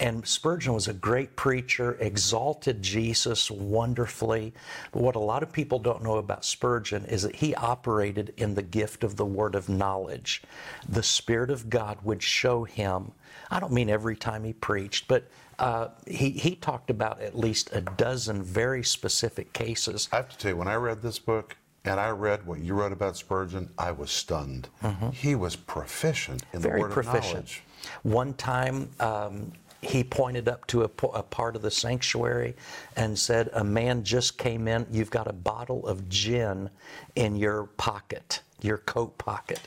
And 0.00 0.26
Spurgeon 0.26 0.74
was 0.74 0.88
a 0.88 0.94
great 0.94 1.36
preacher, 1.36 1.96
exalted 2.00 2.82
Jesus 2.82 3.50
wonderfully. 3.50 4.52
But 4.90 5.02
what 5.02 5.16
a 5.16 5.20
lot 5.20 5.42
of 5.42 5.52
people 5.52 5.78
don't 5.78 6.02
know 6.02 6.16
about 6.16 6.44
Spurgeon 6.44 7.04
is 7.06 7.22
that 7.22 7.36
he 7.36 7.54
operated 7.54 8.32
in 8.36 8.54
the 8.54 8.62
gift 8.62 9.04
of 9.04 9.16
the 9.16 9.26
word 9.26 9.54
of 9.54 9.68
knowledge. 9.68 10.42
The 10.88 11.02
Spirit 11.02 11.50
of 11.50 11.70
God 11.70 11.98
would 12.02 12.22
show 12.22 12.64
him. 12.64 13.12
I 13.50 13.60
don't 13.60 13.72
mean 13.72 13.90
every 13.90 14.16
time 14.16 14.44
he 14.44 14.52
preached, 14.52 15.08
but 15.08 15.28
uh, 15.58 15.88
he, 16.06 16.30
he 16.30 16.54
talked 16.56 16.90
about 16.90 17.20
at 17.20 17.38
least 17.38 17.70
a 17.72 17.80
dozen 17.80 18.42
very 18.42 18.82
specific 18.82 19.52
cases. 19.52 20.08
I 20.12 20.16
have 20.16 20.28
to 20.30 20.38
tell 20.38 20.50
you, 20.52 20.56
when 20.56 20.68
I 20.68 20.74
read 20.74 21.02
this 21.02 21.18
book 21.18 21.56
and 21.84 22.00
I 22.00 22.10
read 22.10 22.46
what 22.46 22.60
you 22.60 22.74
wrote 22.74 22.92
about 22.92 23.16
Spurgeon, 23.16 23.68
I 23.78 23.92
was 23.92 24.10
stunned. 24.10 24.68
He 25.12 25.34
was 25.34 25.56
proficient 25.56 26.42
in 26.52 26.60
Mm-hmm. 26.60 26.68
very 26.68 26.80
the 26.80 26.86
word 26.88 26.92
proficient. 26.92 27.24
of 27.26 27.32
knowledge. 27.34 27.62
One 28.02 28.34
time, 28.34 28.88
um, 29.00 29.52
he 29.82 30.04
pointed 30.04 30.48
up 30.48 30.64
to 30.68 30.82
a, 30.82 30.90
a 31.12 31.22
part 31.24 31.56
of 31.56 31.62
the 31.62 31.70
sanctuary 31.70 32.54
and 32.96 33.18
said, 33.18 33.50
A 33.52 33.64
man 33.64 34.04
just 34.04 34.38
came 34.38 34.68
in. 34.68 34.86
You've 34.92 35.10
got 35.10 35.26
a 35.26 35.32
bottle 35.32 35.84
of 35.88 36.08
gin 36.08 36.70
in 37.16 37.34
your 37.34 37.64
pocket, 37.76 38.42
your 38.62 38.78
coat 38.78 39.18
pocket. 39.18 39.60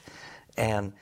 And 0.57 0.93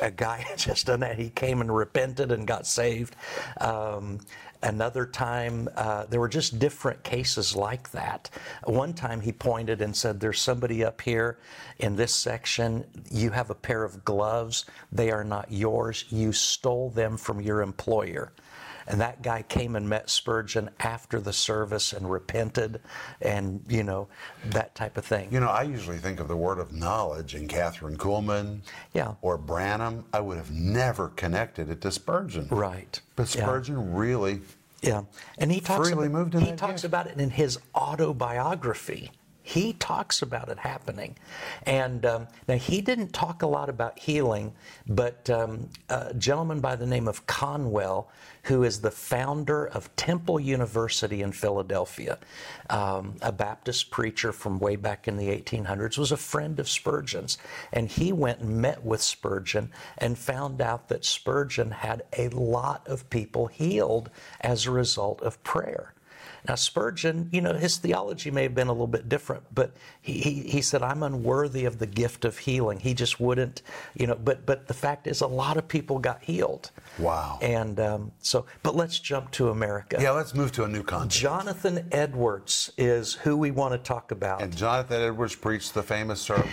a 0.00 0.10
guy 0.10 0.38
had 0.38 0.58
just 0.70 0.86
done 0.86 1.00
that. 1.00 1.18
He 1.18 1.30
came 1.30 1.60
and 1.60 1.74
repented 1.74 2.32
and 2.32 2.46
got 2.46 2.66
saved. 2.66 3.16
Um, 3.60 4.20
another 4.62 5.06
time, 5.06 5.68
uh, 5.76 6.06
there 6.06 6.20
were 6.20 6.28
just 6.28 6.58
different 6.58 7.02
cases 7.02 7.54
like 7.54 7.90
that. 7.92 8.30
One 8.64 8.94
time 8.94 9.20
he 9.20 9.32
pointed 9.32 9.80
and 9.80 9.94
said, 9.94 10.20
There's 10.20 10.40
somebody 10.40 10.84
up 10.84 11.00
here 11.00 11.38
in 11.78 11.96
this 11.96 12.14
section. 12.14 12.84
You 13.10 13.30
have 13.30 13.50
a 13.50 13.54
pair 13.54 13.84
of 13.84 14.04
gloves. 14.04 14.66
They 14.92 15.10
are 15.10 15.24
not 15.24 15.50
yours. 15.50 16.04
You 16.10 16.32
stole 16.32 16.90
them 16.90 17.16
from 17.16 17.40
your 17.40 17.62
employer. 17.62 18.32
And 18.88 19.00
that 19.00 19.22
guy 19.22 19.42
came 19.42 19.74
and 19.76 19.88
met 19.88 20.08
Spurgeon 20.10 20.70
after 20.80 21.20
the 21.20 21.32
service 21.32 21.92
and 21.92 22.10
repented 22.10 22.80
and, 23.20 23.64
you 23.68 23.82
know, 23.82 24.08
that 24.46 24.74
type 24.74 24.96
of 24.96 25.04
thing. 25.04 25.28
You 25.32 25.40
know, 25.40 25.48
I 25.48 25.62
usually 25.62 25.98
think 25.98 26.20
of 26.20 26.28
the 26.28 26.36
word 26.36 26.58
of 26.58 26.72
knowledge 26.72 27.34
in 27.34 27.48
Kathryn 27.48 27.96
Kuhlman 27.96 28.60
Yeah. 28.92 29.14
or 29.22 29.36
Branham. 29.38 30.04
I 30.12 30.20
would 30.20 30.36
have 30.36 30.50
never 30.52 31.08
connected 31.08 31.68
it 31.70 31.80
to 31.80 31.90
Spurgeon. 31.90 32.46
Right. 32.50 33.00
But 33.16 33.34
Yeah. 33.34 33.42
Spurgeon 33.42 33.94
really, 33.94 34.42
Yeah, 34.82 35.02
and 35.38 35.50
he 35.50 35.60
talks 35.60 35.88
Freely 35.88 36.06
about, 36.06 36.18
moved 36.18 36.34
in 36.34 36.40
he 36.42 36.52
talks 36.52 36.84
about 36.84 37.06
it 37.08 37.18
in 37.18 37.30
his 37.30 37.58
autobiography. 37.74 39.10
He 39.46 39.74
talks 39.74 40.22
about 40.22 40.48
it 40.48 40.58
happening, 40.58 41.16
and 41.62 42.04
um, 42.04 42.26
now 42.48 42.56
he 42.56 42.80
didn't 42.80 43.12
talk 43.12 43.42
a 43.42 43.46
lot 43.46 43.68
about 43.68 43.96
healing, 43.96 44.52
but 44.88 45.30
um, 45.30 45.68
a 45.88 46.12
gentleman 46.14 46.58
by 46.58 46.74
the 46.74 46.84
name 46.84 47.06
of 47.06 47.28
Conwell, 47.28 48.10
who 48.42 48.64
is 48.64 48.80
the 48.80 48.90
founder 48.90 49.64
of 49.68 49.94
Temple 49.94 50.40
University 50.40 51.22
in 51.22 51.30
Philadelphia, 51.30 52.18
um, 52.70 53.14
a 53.22 53.30
Baptist 53.30 53.92
preacher 53.92 54.32
from 54.32 54.58
way 54.58 54.74
back 54.74 55.06
in 55.06 55.16
the 55.16 55.28
1800s, 55.28 55.96
was 55.96 56.10
a 56.10 56.16
friend 56.16 56.58
of 56.58 56.68
Spurgeon's, 56.68 57.38
and 57.72 57.88
he 57.88 58.12
went 58.12 58.40
and 58.40 58.60
met 58.60 58.84
with 58.84 59.00
Spurgeon 59.00 59.70
and 59.98 60.18
found 60.18 60.60
out 60.60 60.88
that 60.88 61.04
Spurgeon 61.04 61.70
had 61.70 62.02
a 62.18 62.30
lot 62.30 62.84
of 62.88 63.08
people 63.10 63.46
healed 63.46 64.10
as 64.40 64.66
a 64.66 64.72
result 64.72 65.22
of 65.22 65.40
prayer. 65.44 65.92
Now, 66.48 66.54
Spurgeon, 66.54 67.28
you 67.32 67.40
know, 67.40 67.52
his 67.54 67.76
theology 67.78 68.30
may 68.30 68.44
have 68.44 68.54
been 68.54 68.68
a 68.68 68.72
little 68.72 68.86
bit 68.86 69.08
different, 69.08 69.42
but 69.54 69.72
he, 70.00 70.20
he, 70.20 70.32
he 70.42 70.62
said, 70.62 70.82
I'm 70.82 71.02
unworthy 71.02 71.64
of 71.64 71.78
the 71.78 71.86
gift 71.86 72.24
of 72.24 72.38
healing. 72.38 72.78
He 72.80 72.94
just 72.94 73.18
wouldn't, 73.18 73.62
you 73.94 74.06
know, 74.06 74.14
but, 74.14 74.46
but 74.46 74.68
the 74.68 74.74
fact 74.74 75.06
is, 75.06 75.20
a 75.22 75.26
lot 75.26 75.56
of 75.56 75.66
people 75.66 75.98
got 75.98 76.22
healed. 76.22 76.70
Wow. 76.98 77.38
And 77.42 77.80
um, 77.80 78.12
so, 78.20 78.46
but 78.62 78.76
let's 78.76 78.98
jump 79.00 79.30
to 79.32 79.50
America. 79.50 79.96
yeah, 80.00 80.12
let's 80.12 80.34
move 80.34 80.52
to 80.52 80.64
a 80.64 80.68
new 80.68 80.82
concept. 80.82 81.14
Jonathan 81.20 81.88
Edwards 81.92 82.72
is 82.78 83.14
who 83.14 83.36
we 83.36 83.50
want 83.50 83.72
to 83.72 83.78
talk 83.78 84.10
about. 84.12 84.40
And 84.42 84.56
Jonathan 84.56 85.02
Edwards 85.02 85.34
preached 85.34 85.74
the 85.74 85.82
famous 85.82 86.20
sermon. 86.20 86.48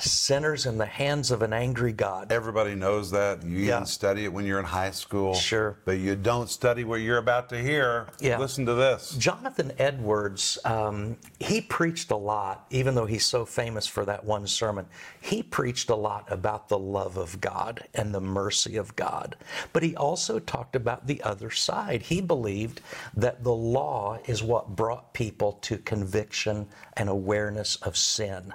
Sinners 0.00 0.66
in 0.66 0.78
the 0.78 0.86
hands 0.86 1.30
of 1.30 1.42
an 1.42 1.52
angry 1.52 1.92
God. 1.92 2.32
Everybody 2.32 2.74
knows 2.74 3.10
that. 3.10 3.42
You 3.42 3.58
Yeah. 3.58 3.74
even 3.76 3.86
study 3.86 4.24
it 4.24 4.32
when 4.32 4.44
you're 4.46 4.58
in 4.58 4.64
high 4.64 4.90
school. 4.90 5.34
Sure. 5.34 5.76
But 5.84 5.98
you 5.98 6.16
don't 6.16 6.48
study 6.48 6.84
what 6.84 7.00
you're 7.00 7.18
about 7.18 7.48
to 7.50 7.58
hear. 7.60 8.06
Yeah. 8.20 8.38
Listen 8.38 8.66
to 8.66 8.74
this. 8.74 9.14
Jonathan 9.34 9.72
Edwards, 9.78 10.58
um, 10.64 11.16
he 11.40 11.60
preached 11.60 12.12
a 12.12 12.16
lot, 12.16 12.66
even 12.70 12.94
though 12.94 13.04
he's 13.04 13.24
so 13.24 13.44
famous 13.44 13.84
for 13.84 14.04
that 14.04 14.24
one 14.24 14.46
sermon. 14.46 14.86
He 15.20 15.42
preached 15.42 15.90
a 15.90 15.96
lot 15.96 16.30
about 16.30 16.68
the 16.68 16.78
love 16.78 17.16
of 17.16 17.40
God 17.40 17.84
and 17.94 18.14
the 18.14 18.20
mercy 18.20 18.76
of 18.76 18.94
God. 18.94 19.34
But 19.72 19.82
he 19.82 19.96
also 19.96 20.38
talked 20.38 20.76
about 20.76 21.08
the 21.08 21.20
other 21.22 21.50
side. 21.50 22.02
He 22.02 22.20
believed 22.20 22.80
that 23.16 23.42
the 23.42 23.52
law 23.52 24.18
is 24.26 24.40
what 24.40 24.76
brought 24.76 25.12
people 25.14 25.54
to 25.62 25.78
conviction 25.78 26.68
and 26.96 27.08
awareness 27.08 27.74
of 27.76 27.96
sin. 27.96 28.54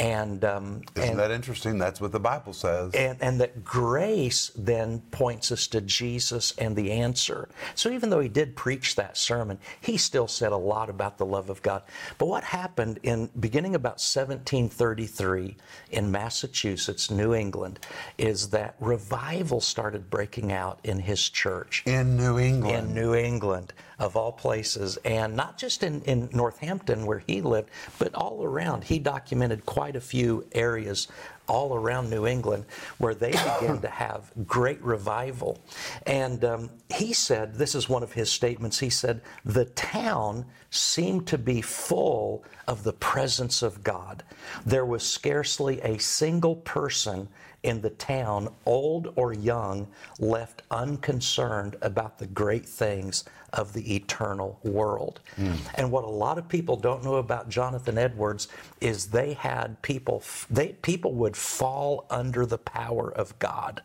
And, 0.00 0.44
um, 0.46 0.82
Isn't 0.96 1.10
and 1.10 1.18
that 1.18 1.30
interesting? 1.30 1.76
That's 1.76 2.00
what 2.00 2.10
the 2.10 2.20
Bible 2.20 2.54
says. 2.54 2.94
and, 2.94 3.18
and 3.20 3.38
that 3.42 3.62
grace 3.62 4.50
then 4.56 5.00
points 5.10 5.52
us 5.52 5.66
to 5.68 5.82
Jesus 5.82 6.54
and 6.56 6.74
the 6.74 6.90
answer. 6.90 7.50
So 7.74 7.90
even 7.90 8.08
though 8.08 8.20
he 8.20 8.28
did 8.30 8.56
preach 8.56 8.96
that 8.96 9.18
sermon, 9.18 9.58
he 9.82 9.98
still 9.98 10.26
said 10.26 10.52
a 10.52 10.56
lot 10.56 10.88
about 10.88 11.18
the 11.18 11.26
love 11.26 11.50
of 11.50 11.60
God. 11.60 11.82
But 12.16 12.26
what 12.26 12.44
happened 12.44 12.98
in 13.02 13.28
beginning 13.38 13.74
about 13.74 14.00
1733 14.00 15.56
in 15.90 16.10
Massachusetts, 16.10 17.10
New 17.10 17.34
England, 17.34 17.78
is 18.16 18.48
that 18.50 18.76
revival 18.80 19.60
started 19.60 20.08
breaking 20.08 20.50
out 20.50 20.80
in 20.82 20.98
his 20.98 21.28
church 21.28 21.82
in 21.84 22.16
New 22.16 22.38
England. 22.38 22.88
in 22.88 22.94
New 22.94 23.14
England, 23.14 23.74
of 24.00 24.16
all 24.16 24.32
places, 24.32 24.96
and 25.04 25.36
not 25.36 25.58
just 25.58 25.82
in, 25.82 26.00
in 26.02 26.30
Northampton 26.32 27.04
where 27.04 27.22
he 27.26 27.42
lived, 27.42 27.68
but 27.98 28.14
all 28.14 28.42
around. 28.42 28.82
He 28.82 28.98
documented 28.98 29.66
quite 29.66 29.94
a 29.94 30.00
few 30.00 30.46
areas 30.52 31.06
all 31.46 31.74
around 31.74 32.08
New 32.08 32.26
England 32.26 32.64
where 32.98 33.14
they 33.14 33.30
began 33.60 33.80
to 33.82 33.88
have 33.88 34.32
great 34.46 34.80
revival. 34.82 35.58
And 36.06 36.42
um, 36.44 36.70
he 36.94 37.12
said, 37.12 37.54
this 37.54 37.74
is 37.74 37.88
one 37.88 38.02
of 38.02 38.12
his 38.12 38.32
statements, 38.32 38.78
he 38.78 38.88
said, 38.90 39.20
the 39.44 39.66
town 39.66 40.46
seemed 40.70 41.26
to 41.26 41.36
be 41.36 41.60
full 41.60 42.44
of 42.68 42.84
the 42.84 42.92
presence 42.94 43.62
of 43.62 43.84
God. 43.84 44.22
There 44.64 44.86
was 44.86 45.02
scarcely 45.06 45.80
a 45.82 45.98
single 45.98 46.56
person 46.56 47.28
in 47.62 47.80
the 47.80 47.90
town, 47.90 48.48
old 48.66 49.12
or 49.16 49.32
young, 49.32 49.86
left 50.18 50.62
unconcerned 50.70 51.76
about 51.82 52.18
the 52.18 52.26
great 52.26 52.66
things 52.66 53.24
of 53.52 53.72
the 53.72 53.96
eternal 53.96 54.58
world. 54.62 55.20
Hmm. 55.36 55.54
And 55.74 55.90
what 55.90 56.04
a 56.04 56.08
lot 56.08 56.38
of 56.38 56.48
people 56.48 56.76
don't 56.76 57.04
know 57.04 57.16
about 57.16 57.48
Jonathan 57.48 57.98
Edwards 57.98 58.48
is 58.80 59.06
they 59.06 59.34
had 59.34 59.80
people 59.82 60.22
they 60.50 60.68
people 60.82 61.12
would 61.14 61.36
fall 61.36 62.06
under 62.10 62.46
the 62.46 62.58
power 62.58 63.12
of 63.12 63.38
God. 63.38 63.82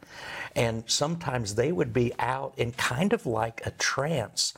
And 0.55 0.83
sometimes 0.87 1.55
they 1.55 1.71
would 1.71 1.93
be 1.93 2.13
out 2.19 2.53
in 2.57 2.71
kind 2.73 3.13
of 3.13 3.25
like 3.25 3.65
a 3.65 3.71
trance, 3.71 4.53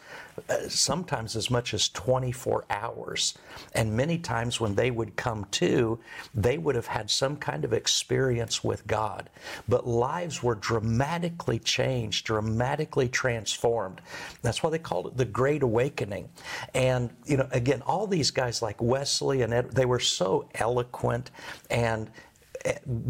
sometimes 0.69 1.35
as 1.35 1.49
much 1.49 1.73
as 1.73 1.89
24 1.89 2.65
hours. 2.69 3.37
And 3.73 3.95
many 3.95 4.17
times 4.17 4.59
when 4.59 4.75
they 4.75 4.91
would 4.91 5.15
come 5.15 5.45
to, 5.51 5.99
they 6.33 6.57
would 6.57 6.75
have 6.75 6.87
had 6.87 7.09
some 7.09 7.37
kind 7.37 7.65
of 7.65 7.73
experience 7.73 8.63
with 8.63 8.85
God. 8.87 9.29
But 9.67 9.87
lives 9.87 10.43
were 10.43 10.55
dramatically 10.55 11.59
changed, 11.59 12.25
dramatically 12.25 13.09
transformed. 13.09 14.01
That's 14.41 14.61
why 14.61 14.69
they 14.69 14.79
called 14.79 15.07
it 15.07 15.17
the 15.17 15.25
Great 15.25 15.63
Awakening. 15.63 16.29
And, 16.73 17.09
you 17.25 17.37
know, 17.37 17.47
again, 17.51 17.81
all 17.81 18.07
these 18.07 18.31
guys 18.31 18.61
like 18.61 18.81
Wesley 18.81 19.41
and 19.41 19.53
Ed, 19.53 19.71
they 19.71 19.85
were 19.85 19.99
so 19.99 20.49
eloquent 20.55 21.31
and 21.69 22.09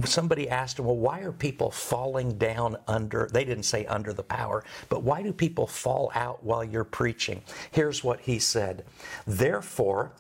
somebody 0.06 0.50
asked 0.50 0.80
him, 0.80 0.86
well, 0.86 0.98
why 0.98 1.22
are 1.22 1.32
people 1.32 1.72
falling 1.72 2.38
down 2.38 2.78
under, 2.88 3.30
they 3.32 3.44
didn't 3.44 3.64
say 3.64 3.86
under 3.86 4.14
the 4.14 4.24
power, 4.24 4.64
but 4.90 5.04
why 5.04 5.22
do 5.22 5.34
people 5.34 5.68
fall 5.68 6.12
out 6.16 6.44
while 6.44 6.64
you're 6.64 6.84
preaching? 6.84 7.42
Here's 7.72 8.04
what 8.04 8.20
he 8.22 8.40
said 8.40 8.86
Therefore, 9.26 10.12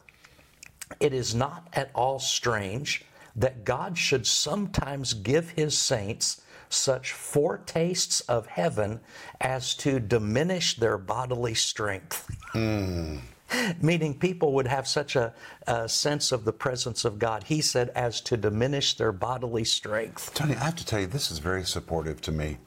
it 0.99 1.13
is 1.13 1.35
not 1.35 1.67
at 1.73 1.91
all 1.93 2.19
strange 2.19 3.03
that 3.35 3.63
God 3.63 3.97
should 3.97 4.25
sometimes 4.25 5.13
give 5.13 5.51
his 5.51 5.77
saints 5.77 6.41
such 6.69 7.13
foretastes 7.13 8.21
of 8.21 8.47
heaven 8.47 8.99
as 9.39 9.73
to 9.75 9.99
diminish 9.99 10.75
their 10.75 10.97
bodily 10.97 11.53
strength. 11.53 12.29
Hmm. 12.51 13.17
Meaning 13.81 14.17
people 14.17 14.53
would 14.53 14.67
have 14.67 14.87
such 14.87 15.15
a, 15.15 15.33
a 15.67 15.87
sense 15.87 16.31
of 16.31 16.45
the 16.45 16.53
presence 16.53 17.05
of 17.05 17.19
God, 17.19 17.43
he 17.43 17.61
said, 17.61 17.89
as 17.89 18.21
to 18.21 18.37
diminish 18.37 18.95
their 18.95 19.11
bodily 19.11 19.63
strength. 19.63 20.33
Tony, 20.33 20.55
I 20.55 20.65
have 20.65 20.75
to 20.75 20.85
tell 20.85 20.99
you, 20.99 21.07
this 21.07 21.31
is 21.31 21.39
very 21.39 21.63
supportive 21.63 22.21
to 22.21 22.31
me 22.31 22.57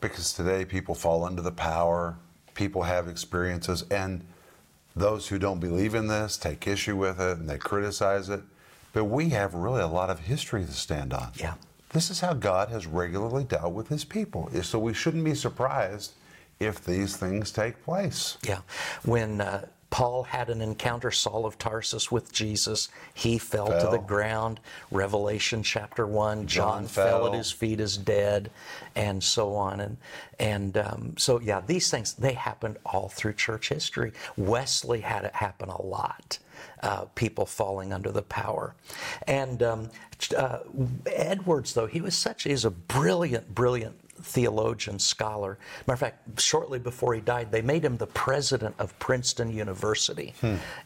because 0.00 0.32
today 0.32 0.64
people 0.64 0.94
fall 0.94 1.24
under 1.24 1.42
the 1.42 1.52
power 1.52 2.16
people 2.54 2.82
have 2.82 3.08
experiences, 3.08 3.84
and 3.90 4.24
those 4.96 5.28
who 5.28 5.38
don't 5.38 5.60
believe 5.60 5.94
in 5.94 6.06
this 6.06 6.36
take 6.36 6.66
issue 6.66 6.96
with 6.96 7.20
it 7.20 7.38
and 7.38 7.48
they 7.48 7.58
criticize 7.58 8.28
it. 8.28 8.42
But 8.92 9.04
we 9.06 9.30
have 9.30 9.54
really 9.54 9.82
a 9.82 9.88
lot 9.88 10.08
of 10.08 10.20
history 10.20 10.64
to 10.64 10.72
stand 10.72 11.12
on. 11.12 11.32
Yeah. 11.34 11.54
This 11.90 12.10
is 12.10 12.20
how 12.20 12.32
God 12.32 12.68
has 12.70 12.86
regularly 12.86 13.44
dealt 13.44 13.72
with 13.72 13.88
his 13.88 14.04
people. 14.04 14.50
So 14.62 14.78
we 14.78 14.94
shouldn't 14.94 15.24
be 15.24 15.34
surprised 15.34 16.12
if 16.60 16.84
these 16.84 17.16
things 17.16 17.50
take 17.50 17.82
place. 17.82 18.38
Yeah. 18.46 18.60
When 19.04 19.40
uh, 19.40 19.66
Paul 19.94 20.24
had 20.24 20.50
an 20.50 20.60
encounter, 20.60 21.12
Saul 21.12 21.46
of 21.46 21.56
Tarsus, 21.56 22.10
with 22.10 22.32
Jesus, 22.32 22.88
he 23.14 23.38
fell, 23.38 23.68
to 23.68 23.86
the 23.88 23.98
ground. 23.98 24.58
Revelation 24.90 25.62
chapter 25.62 26.04
1, 26.04 26.48
John, 26.48 26.80
John 26.80 26.86
fell. 26.88 27.06
fell. 27.06 27.26
at 27.28 27.34
his 27.34 27.52
feet 27.52 27.78
as 27.78 27.96
dead, 27.96 28.50
and 28.96 29.22
so 29.22 29.54
on. 29.54 29.78
And, 29.78 29.96
and 30.40 30.76
um, 30.78 31.14
so, 31.16 31.38
yeah, 31.38 31.60
these 31.64 31.92
things, 31.92 32.14
they 32.14 32.32
happened 32.32 32.76
all 32.84 33.08
through 33.08 33.34
church 33.34 33.68
history. 33.68 34.10
Wesley 34.36 35.00
had 35.00 35.24
it 35.26 35.34
happen 35.36 35.68
a 35.68 35.80
lot. 35.80 36.40
Uh, 36.82 37.04
people 37.14 37.46
falling 37.46 37.92
under 37.92 38.10
the 38.10 38.22
power. 38.22 38.74
And 39.28 39.62
um, 39.62 39.90
uh, 40.36 40.58
Edwards, 41.06 41.72
though, 41.72 41.86
he 41.86 42.00
was 42.00 42.16
such, 42.16 42.42
he's 42.42 42.64
a 42.64 42.70
brilliant, 42.72 43.54
brilliant 43.54 44.03
theologian, 44.22 44.98
scholar. 44.98 45.58
Matter 45.86 45.94
of 45.94 45.98
fact, 46.00 46.40
shortly 46.40 46.78
before 46.78 47.14
he 47.14 47.20
died, 47.20 47.50
they 47.50 47.62
made 47.62 47.84
him 47.84 47.96
the 47.96 48.06
president 48.06 48.74
of 48.78 48.98
Princeton 48.98 49.52
University. 49.52 50.34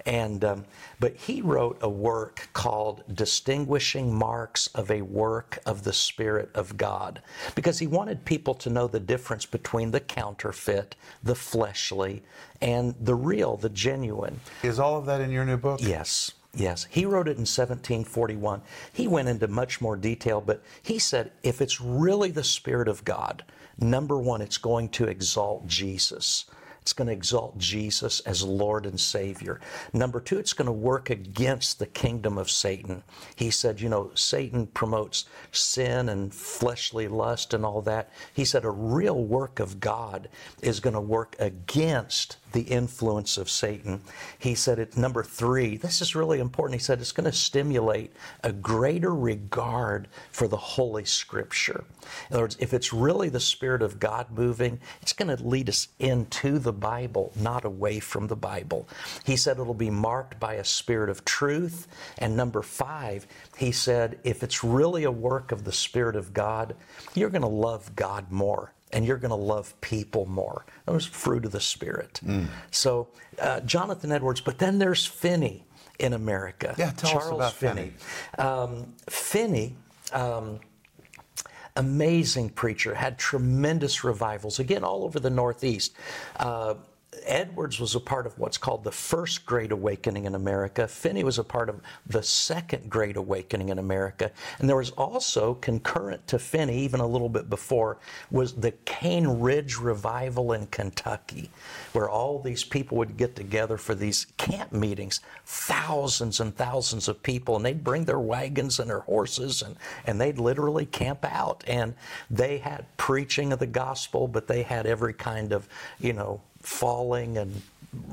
And 0.07 0.45
um, 0.45 0.65
but 1.01 1.15
he 1.15 1.43
wrote 1.43 1.79
a 1.81 1.89
work 1.89 2.49
called 2.53 3.03
"Distinguishing 3.15 4.13
Marks 4.15 4.69
of 4.69 4.91
a 4.91 5.03
Work 5.03 5.59
of 5.67 5.85
the 5.85 5.93
Spirit 5.93 6.51
of 6.55 6.77
God," 6.77 7.23
because 7.55 7.79
he 7.79 7.87
wanted 7.87 8.25
people 8.25 8.55
to 8.55 8.71
know 8.71 8.87
the 8.87 9.01
difference 9.01 9.47
between 9.47 9.91
the 9.91 10.01
counterfeit, 10.01 10.97
the 11.23 11.35
fleshly, 11.35 12.23
and 12.61 12.95
the 13.01 13.15
real, 13.15 13.57
the 13.57 13.69
genuine. 13.69 14.41
Is 14.63 14.79
all 14.79 14.97
of 14.99 15.07
that 15.07 15.21
in 15.21 15.31
your 15.31 15.45
new 15.45 15.57
book? 15.57 15.81
Yes, 15.83 16.33
yes. 16.55 16.87
He 16.91 17.05
wrote 17.05 17.29
it 17.29 17.33
in 17.33 17.47
1741. 17.47 18.63
He 18.93 19.09
went 19.09 19.29
into 19.29 19.49
much 19.49 19.81
more 19.81 19.97
detail, 19.97 20.41
but 20.41 20.63
he 20.83 20.99
said 20.99 21.33
if 21.43 21.61
it's 21.61 21.81
really 21.81 22.31
the 22.31 22.45
Spirit 22.45 22.89
of 22.89 23.05
God, 23.05 23.45
number 23.79 24.19
one, 24.19 24.43
it's 24.43 24.59
going 24.59 24.89
to 24.91 25.05
exalt 25.05 25.67
Jesus. 25.67 26.47
It's 26.89 26.95
going 26.95 27.09
to 27.09 27.13
exalt 27.13 27.59
Jesus 27.59 28.21
as 28.21 28.43
Lord 28.43 28.87
and 28.87 28.99
Savior. 28.99 29.61
Number 29.93 30.21
two, 30.21 30.39
it's 30.39 30.55
going 30.55 30.65
to 30.65 30.73
work 30.73 31.11
against 31.11 31.79
the 31.79 31.85
kingdom 31.85 32.39
of 32.39 32.51
Satan. 32.51 33.03
He 33.37 33.51
said, 33.51 33.79
you 33.79 33.91
know, 33.91 34.11
Satan 34.15 34.69
promotes 34.69 35.27
sin 35.53 36.09
and 36.09 36.33
fleshly 36.33 37.07
lust 37.07 37.53
and 37.53 37.63
all 37.63 37.83
that. 37.83 38.11
He 38.33 38.47
said 38.47 38.65
a 38.65 38.71
real 38.71 39.23
work 39.23 39.61
of 39.61 39.81
God 39.81 40.31
is 40.63 40.81
going 40.81 40.95
to 40.95 41.01
work 41.01 41.37
against 41.39 42.39
the 42.53 42.63
influence 42.63 43.37
of 43.39 43.51
Satan. 43.51 44.01
He 44.39 44.55
said 44.55 44.79
it 44.79 44.97
number 44.97 45.23
3. 45.23 45.77
This 45.77 46.01
is 46.01 46.15
really 46.15 46.41
important. 46.41 46.81
He 46.81 46.85
said 46.85 47.01
it's 47.01 47.13
going 47.13 47.31
to 47.31 47.37
stimulate 47.37 48.13
a 48.43 48.53
greater 48.53 49.15
regard 49.15 50.09
for 50.31 50.49
the 50.49 50.57
holy 50.57 51.05
scripture. 51.05 51.85
In 52.31 52.35
other 52.35 52.45
words, 52.45 52.57
if 52.61 52.73
it's 52.73 52.93
really 52.93 53.29
the 53.29 53.41
spirit 53.41 53.83
of 53.83 54.01
God 54.01 54.27
moving, 54.31 54.81
it's 55.03 55.13
going 55.13 55.35
to 55.35 55.43
lead 55.43 55.69
us 55.69 55.89
into 55.99 56.59
the 56.59 56.73
Bible, 56.73 57.33
not 57.37 57.65
away 57.65 58.01
from 58.01 58.27
the 58.27 58.37
Bible. 58.37 58.89
He 59.25 59.37
said 59.37 59.59
it'll 59.59 59.75
be 59.75 59.91
marked 59.91 60.41
by 60.41 60.55
a 60.55 60.65
spirit 60.65 61.11
of 61.11 61.25
truth. 61.25 61.89
And 62.19 62.37
number 62.37 62.63
5, 62.63 63.27
he 63.57 63.73
said 63.73 64.19
if 64.25 64.43
it's 64.43 64.65
really 64.65 65.05
a 65.05 65.11
work 65.11 65.53
of 65.53 65.65
the 65.65 65.73
spirit 65.73 66.17
of 66.17 66.33
God, 66.33 66.75
you're 67.15 67.31
going 67.31 67.43
to 67.43 67.49
love 67.49 67.95
God 67.95 68.31
more 68.31 68.73
and 68.93 69.05
you're 69.05 69.19
going 69.19 69.31
to 69.31 69.35
love 69.35 69.79
people 69.81 70.27
more. 70.27 70.65
That 70.87 70.93
was 70.93 71.07
fruit 71.07 71.45
of 71.45 71.53
the 71.53 71.61
Spirit. 71.61 72.21
So, 72.71 73.09
uh, 73.41 73.61
Jonathan 73.61 74.13
Edwards, 74.13 74.41
but 74.41 74.59
then 74.59 74.79
there's 74.79 75.05
Finney 75.05 75.65
in 75.99 76.13
America. 76.13 76.75
Yeah, 76.79 76.91
tell 76.91 77.11
us 77.11 77.25
Charles 77.25 77.41
about 77.41 77.53
Finney. 77.55 77.93
Um, 78.39 78.95
Finney, 79.09 79.77
um, 80.13 80.61
amazing 81.77 82.51
preacher, 82.51 82.95
had 82.95 83.19
tremendous 83.19 84.05
revivals, 84.05 84.59
again, 84.59 84.85
all 84.85 85.05
over 85.05 85.21
the 85.21 85.31
Northeast. 85.31 85.93
Uh, 86.37 86.75
Edwards 87.25 87.81
was 87.81 87.95
a 87.95 88.01
part 88.01 88.27
of 88.27 88.39
what's 88.39 88.59
called 88.59 88.85
the 88.85 88.93
first 88.93 89.47
Great 89.47 89.73
Awakening 89.73 90.25
in 90.25 90.35
America. 90.35 90.87
Finney 90.87 91.25
was 91.25 91.39
a 91.39 91.45
part 91.45 91.69
of 91.69 91.81
the 92.07 92.23
second 92.23 92.89
Great 92.91 93.17
Awakening 93.17 93.69
in 93.69 93.79
America. 93.79 94.31
And 94.59 94.69
there 94.69 94.77
was 94.77 94.91
also, 94.91 95.55
concurrent 95.55 96.27
to 96.29 96.39
Finney, 96.39 96.79
even 96.79 97.01
a 97.01 97.07
little 97.07 97.29
bit 97.29 97.51
before, 97.51 97.99
was 98.31 98.55
the 98.55 98.73
Cane 98.85 99.27
Ridge 99.27 99.79
Revival 99.79 100.53
in 100.53 100.67
Kentucky, 100.67 101.51
where 101.93 102.09
all 102.09 102.41
these 102.41 102.65
people 102.65 102.99
would 102.99 103.17
get 103.17 103.37
together 103.37 103.77
for 103.77 103.95
these 103.95 104.27
camp 104.37 104.73
meetings, 104.73 105.21
thousands 105.45 106.41
and 106.41 106.57
thousands 106.57 107.09
of 107.09 107.23
people, 107.23 107.57
and 107.57 107.65
they'd 107.65 107.85
bring 107.85 108.05
their 108.05 108.21
wagons 108.21 108.79
and 108.79 108.91
their 108.91 109.01
horses, 109.01 109.63
and, 109.63 109.77
and 110.07 110.21
they'd 110.21 110.39
literally 110.39 110.87
camp 110.87 111.25
out. 111.25 111.65
And 111.67 111.95
they 112.31 112.59
had 112.59 112.85
preaching 112.97 113.53
of 113.53 113.59
the 113.59 113.67
gospel, 113.67 114.29
but 114.29 114.47
they 114.47 114.63
had 114.63 114.87
every 114.87 115.15
kind 115.15 115.53
of, 115.53 115.69
you 115.99 116.13
know, 116.13 116.41
falling 116.61 117.39
and 117.39 117.63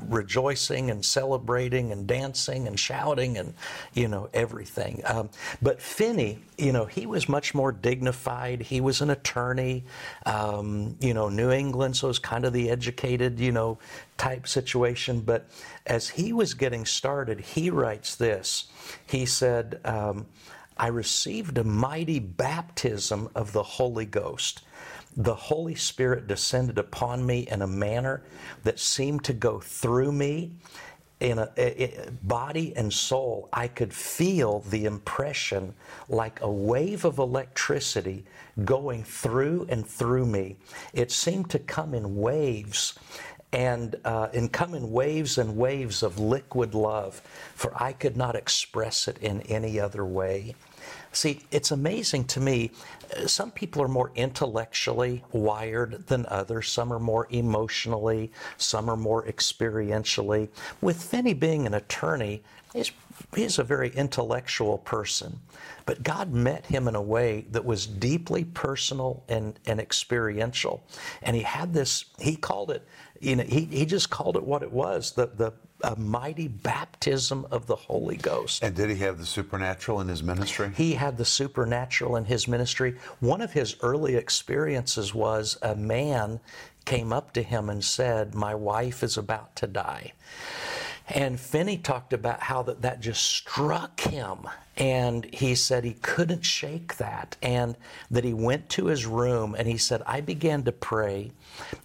rejoicing 0.08 0.90
and 0.90 1.04
celebrating 1.04 1.92
and 1.92 2.06
dancing 2.06 2.66
and 2.66 2.80
shouting 2.80 3.36
and 3.36 3.52
you 3.92 4.08
know 4.08 4.28
everything. 4.32 5.02
Um, 5.04 5.28
but 5.60 5.82
finney 5.82 6.38
you 6.56 6.72
know 6.72 6.86
he 6.86 7.06
was 7.06 7.28
much 7.28 7.54
more 7.54 7.72
dignified. 7.72 8.62
He 8.62 8.80
was 8.80 9.00
an 9.02 9.10
attorney 9.10 9.84
um, 10.24 10.96
you 11.00 11.12
know 11.12 11.28
new 11.28 11.50
england 11.50 11.96
so 11.96 12.06
it 12.06 12.08
was 12.08 12.18
kind 12.18 12.44
of 12.44 12.52
the 12.52 12.70
educated 12.70 13.38
you 13.38 13.52
know 13.52 13.78
type 14.16 14.48
situation. 14.48 15.20
But 15.20 15.46
as 15.86 16.08
he 16.08 16.32
was 16.32 16.54
getting 16.54 16.86
started 16.86 17.40
he 17.40 17.68
writes 17.70 18.16
this. 18.16 18.68
He 19.06 19.26
said 19.26 19.80
um, 19.84 20.26
i 20.78 20.86
received 20.88 21.58
a 21.58 21.64
mighty 21.64 22.18
baptism 22.18 23.28
of 23.34 23.52
the 23.52 23.62
holy 23.62 24.06
ghost 24.06 24.62
the 25.16 25.34
Holy 25.34 25.74
Spirit 25.74 26.26
descended 26.26 26.78
upon 26.78 27.24
me 27.26 27.48
in 27.50 27.62
a 27.62 27.66
manner 27.66 28.22
that 28.64 28.78
seemed 28.78 29.24
to 29.24 29.32
go 29.32 29.60
through 29.60 30.12
me 30.12 30.52
in 31.20 31.38
a, 31.38 31.50
a- 31.56 31.84
a- 32.08 32.10
body 32.22 32.76
and 32.76 32.92
soul. 32.92 33.48
I 33.52 33.68
could 33.68 33.92
feel 33.94 34.60
the 34.70 34.84
impression 34.84 35.74
like 36.08 36.40
a 36.42 36.50
wave 36.50 37.04
of 37.06 37.18
electricity 37.18 38.24
going 38.64 39.04
through 39.04 39.66
and 39.70 39.86
through 39.86 40.26
me. 40.26 40.56
It 40.92 41.10
seemed 41.10 41.50
to 41.50 41.58
come 41.58 41.94
in 41.94 42.16
waves 42.16 42.98
and 43.52 43.96
uh, 44.04 44.28
and 44.34 44.52
come 44.52 44.74
in 44.74 44.92
waves 44.92 45.38
and 45.38 45.56
waves 45.56 46.02
of 46.02 46.18
liquid 46.18 46.74
love, 46.74 47.22
for 47.54 47.72
I 47.82 47.92
could 47.94 48.16
not 48.16 48.36
express 48.36 49.08
it 49.08 49.18
in 49.22 49.40
any 49.42 49.80
other 49.80 50.04
way. 50.04 50.54
See, 51.16 51.40
it's 51.50 51.70
amazing 51.70 52.26
to 52.26 52.40
me. 52.40 52.72
uh, 53.16 53.26
Some 53.26 53.50
people 53.50 53.80
are 53.80 53.88
more 53.88 54.12
intellectually 54.16 55.24
wired 55.32 56.06
than 56.08 56.26
others. 56.26 56.68
Some 56.68 56.92
are 56.92 56.98
more 56.98 57.26
emotionally. 57.30 58.30
Some 58.58 58.90
are 58.90 58.98
more 58.98 59.24
experientially. 59.24 60.50
With 60.82 61.02
Finney 61.02 61.32
being 61.32 61.66
an 61.66 61.72
attorney, 61.72 62.42
he's, 62.74 62.92
he's 63.34 63.58
a 63.58 63.64
very 63.64 63.88
intellectual 63.96 64.76
person. 64.76 65.40
But 65.86 66.02
God 66.02 66.34
met 66.34 66.66
him 66.66 66.86
in 66.86 66.94
a 66.94 67.00
way 67.00 67.46
that 67.50 67.64
was 67.64 67.86
deeply 67.86 68.44
personal 68.44 69.24
and, 69.26 69.58
and 69.66 69.80
experiential. 69.80 70.84
And 71.22 71.34
he 71.34 71.42
had 71.42 71.72
this, 71.72 72.04
he 72.18 72.36
called 72.36 72.70
it, 72.70 72.86
you 73.20 73.36
know, 73.36 73.44
he, 73.44 73.62
he 73.64 73.86
just 73.86 74.10
called 74.10 74.36
it 74.36 74.44
what 74.44 74.62
it 74.62 74.70
was 74.70 75.12
the, 75.12 75.28
the 75.28 75.54
a 75.86 75.94
mighty 75.96 76.48
baptism 76.48 77.46
of 77.52 77.66
the 77.66 77.76
Holy 77.76 78.16
Ghost. 78.16 78.62
And 78.62 78.74
did 78.74 78.90
he 78.90 78.96
have 78.96 79.18
the 79.18 79.24
supernatural 79.24 80.00
in 80.00 80.08
his 80.08 80.20
ministry? 80.20 80.72
He 80.74 80.94
had 80.94 81.16
the 81.16 81.24
supernatural 81.24 82.16
in 82.16 82.24
his 82.24 82.48
ministry. 82.48 82.96
One 83.20 83.40
of 83.40 83.52
his 83.52 83.76
early 83.82 84.16
experiences 84.16 85.14
was 85.14 85.56
a 85.62 85.76
man 85.76 86.40
came 86.84 87.12
up 87.12 87.32
to 87.34 87.42
him 87.42 87.70
and 87.70 87.84
said, 87.84 88.34
My 88.34 88.54
wife 88.54 89.04
is 89.04 89.16
about 89.16 89.54
to 89.56 89.68
die. 89.68 90.12
And 91.08 91.38
Finney 91.38 91.78
talked 91.78 92.12
about 92.12 92.40
how 92.40 92.62
that, 92.64 92.82
that 92.82 93.00
just 93.00 93.22
struck 93.24 94.00
him. 94.00 94.48
And 94.76 95.24
he 95.32 95.54
said 95.54 95.84
he 95.84 95.94
couldn't 95.94 96.44
shake 96.44 96.96
that. 96.98 97.36
And 97.42 97.76
that 98.10 98.24
he 98.24 98.34
went 98.34 98.68
to 98.70 98.86
his 98.86 99.06
room 99.06 99.54
and 99.58 99.66
he 99.66 99.78
said, 99.78 100.02
I 100.06 100.20
began 100.20 100.64
to 100.64 100.72
pray. 100.72 101.32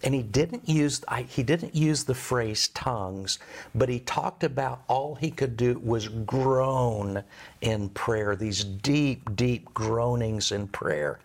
And 0.02 0.14
he 0.14 0.22
didn't 0.22 0.68
use 0.68 1.02
I, 1.08 1.22
he 1.22 1.42
didn't 1.42 1.74
use 1.74 2.04
the 2.04 2.14
phrase 2.14 2.68
tongues, 2.68 3.38
but 3.74 3.88
he 3.88 4.00
talked 4.00 4.44
about 4.44 4.82
all 4.88 5.14
he 5.14 5.30
could 5.30 5.56
do 5.56 5.80
was 5.82 6.08
groan 6.08 7.24
in 7.62 7.88
prayer, 7.90 8.36
these 8.36 8.64
deep, 8.64 9.34
deep 9.36 9.72
groanings 9.72 10.52
in 10.52 10.68
prayer. 10.68 11.20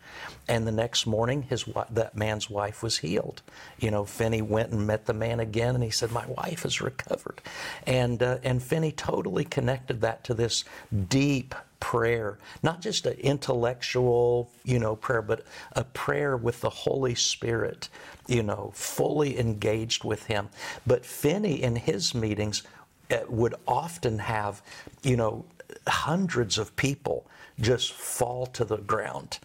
And 0.48 0.66
the 0.66 0.72
next 0.72 1.06
morning, 1.06 1.44
his 1.44 1.66
that 1.92 2.16
man's 2.16 2.50
wife 2.50 2.82
was 2.82 2.98
healed. 3.00 3.42
You 3.80 3.92
know, 3.92 4.06
Finney 4.06 4.42
went 4.42 4.72
and 4.72 4.88
met 4.88 5.06
the 5.06 5.14
man 5.14 5.42
again, 5.42 5.76
and 5.76 5.84
he 5.84 5.90
said, 5.90 6.12
"My 6.12 6.26
wife 6.26 6.64
has 6.64 6.80
recovered." 6.80 7.42
And 7.86 8.24
uh, 8.24 8.38
and 8.44 8.64
Finney 8.64 8.94
totally 8.94 9.44
connected 9.44 10.00
that 10.02 10.24
to 10.26 10.34
this 10.34 10.64
deep 11.10 11.54
prayer, 11.80 12.38
not 12.64 12.82
just 12.82 13.06
an 13.06 13.18
intellectual, 13.20 14.52
you 14.64 14.80
know, 14.80 14.96
prayer, 14.96 15.22
but 15.22 15.46
a 15.74 15.84
prayer 15.84 16.38
with 16.38 16.62
the 16.62 16.70
Holy 16.70 17.16
Spirit, 17.16 17.90
you 18.28 18.44
know, 18.44 18.72
fully 18.74 19.40
engaged 19.40 20.04
with 20.04 20.26
Him. 20.26 20.50
But 20.86 21.06
Finney 21.06 21.62
in 21.62 21.76
his 21.76 22.14
meetings 22.14 22.64
uh, 23.12 23.20
would 23.30 23.56
often 23.68 24.20
have, 24.20 24.62
you 25.04 25.16
know, 25.16 25.46
hundreds 25.88 26.58
of 26.58 26.76
people 26.76 27.26
just 27.60 27.94
fall 27.94 28.46
to 28.48 28.64
the 28.66 28.78
ground 28.78 29.40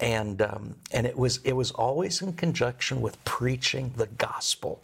and 0.00 0.42
um, 0.42 0.74
and 0.92 1.06
it 1.06 1.16
was 1.16 1.38
it 1.44 1.54
was 1.54 1.70
always 1.72 2.22
in 2.22 2.32
conjunction 2.34 3.00
with 3.00 3.22
preaching 3.24 3.92
the 3.96 4.06
gospel. 4.06 4.82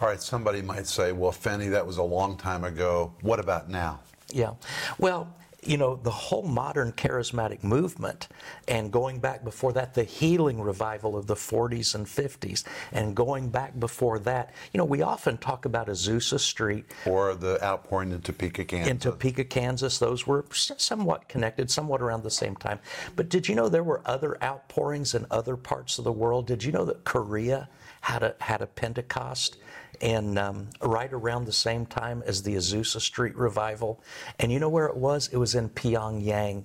All 0.00 0.08
right, 0.08 0.22
somebody 0.22 0.62
might 0.62 0.86
say, 0.86 1.12
"Well, 1.12 1.32
Finney, 1.32 1.68
that 1.68 1.86
was 1.86 1.98
a 1.98 2.02
long 2.02 2.36
time 2.36 2.64
ago. 2.64 3.12
What 3.22 3.40
about 3.40 3.68
now?" 3.68 4.00
Yeah, 4.32 4.52
well, 4.98 5.34
you 5.62 5.76
know, 5.76 5.96
the 5.96 6.10
whole 6.10 6.42
modern 6.42 6.92
charismatic 6.92 7.62
movement, 7.62 8.28
and 8.66 8.90
going 8.90 9.20
back 9.20 9.44
before 9.44 9.72
that, 9.72 9.94
the 9.94 10.02
healing 10.02 10.60
revival 10.60 11.16
of 11.16 11.28
the 11.28 11.36
40s 11.36 11.94
and 11.94 12.06
50s, 12.06 12.64
and 12.90 13.14
going 13.14 13.48
back 13.48 13.78
before 13.78 14.18
that, 14.20 14.52
you 14.72 14.78
know, 14.78 14.84
we 14.84 15.02
often 15.02 15.38
talk 15.38 15.64
about 15.64 15.86
Azusa 15.86 16.40
Street. 16.40 16.86
Or 17.06 17.34
the 17.34 17.62
outpouring 17.64 18.10
in 18.10 18.20
Topeka, 18.22 18.64
Kansas. 18.64 18.90
In 18.90 18.98
Topeka, 18.98 19.44
Kansas. 19.44 19.98
Those 19.98 20.26
were 20.26 20.44
somewhat 20.50 21.28
connected, 21.28 21.70
somewhat 21.70 22.02
around 22.02 22.24
the 22.24 22.30
same 22.30 22.56
time. 22.56 22.80
But 23.14 23.28
did 23.28 23.48
you 23.48 23.54
know 23.54 23.68
there 23.68 23.84
were 23.84 24.02
other 24.04 24.42
outpourings 24.42 25.14
in 25.14 25.26
other 25.30 25.56
parts 25.56 25.98
of 25.98 26.04
the 26.04 26.12
world? 26.12 26.46
Did 26.46 26.64
you 26.64 26.72
know 26.72 26.84
that 26.86 27.04
Korea 27.04 27.68
had 28.00 28.24
a, 28.24 28.34
had 28.40 28.62
a 28.62 28.66
Pentecost? 28.66 29.58
And 30.02 30.38
um, 30.38 30.68
right 30.82 31.12
around 31.12 31.46
the 31.46 31.52
same 31.52 31.86
time 31.86 32.22
as 32.26 32.42
the 32.42 32.56
Azusa 32.56 33.00
Street 33.00 33.36
revival. 33.36 34.02
And 34.38 34.52
you 34.52 34.58
know 34.58 34.68
where 34.68 34.86
it 34.86 34.96
was? 34.96 35.28
It 35.32 35.36
was 35.36 35.54
in 35.54 35.70
Pyongyang. 35.70 36.64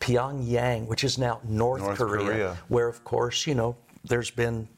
Pyongyang, 0.00 0.86
which 0.88 1.04
is 1.04 1.16
now 1.16 1.40
North, 1.44 1.80
North 1.80 1.96
Korea, 1.96 2.24
Korea, 2.24 2.56
where, 2.68 2.88
of 2.88 3.04
course, 3.04 3.46
you 3.46 3.54
know, 3.54 3.76
there's 4.04 4.30
been 4.30 4.68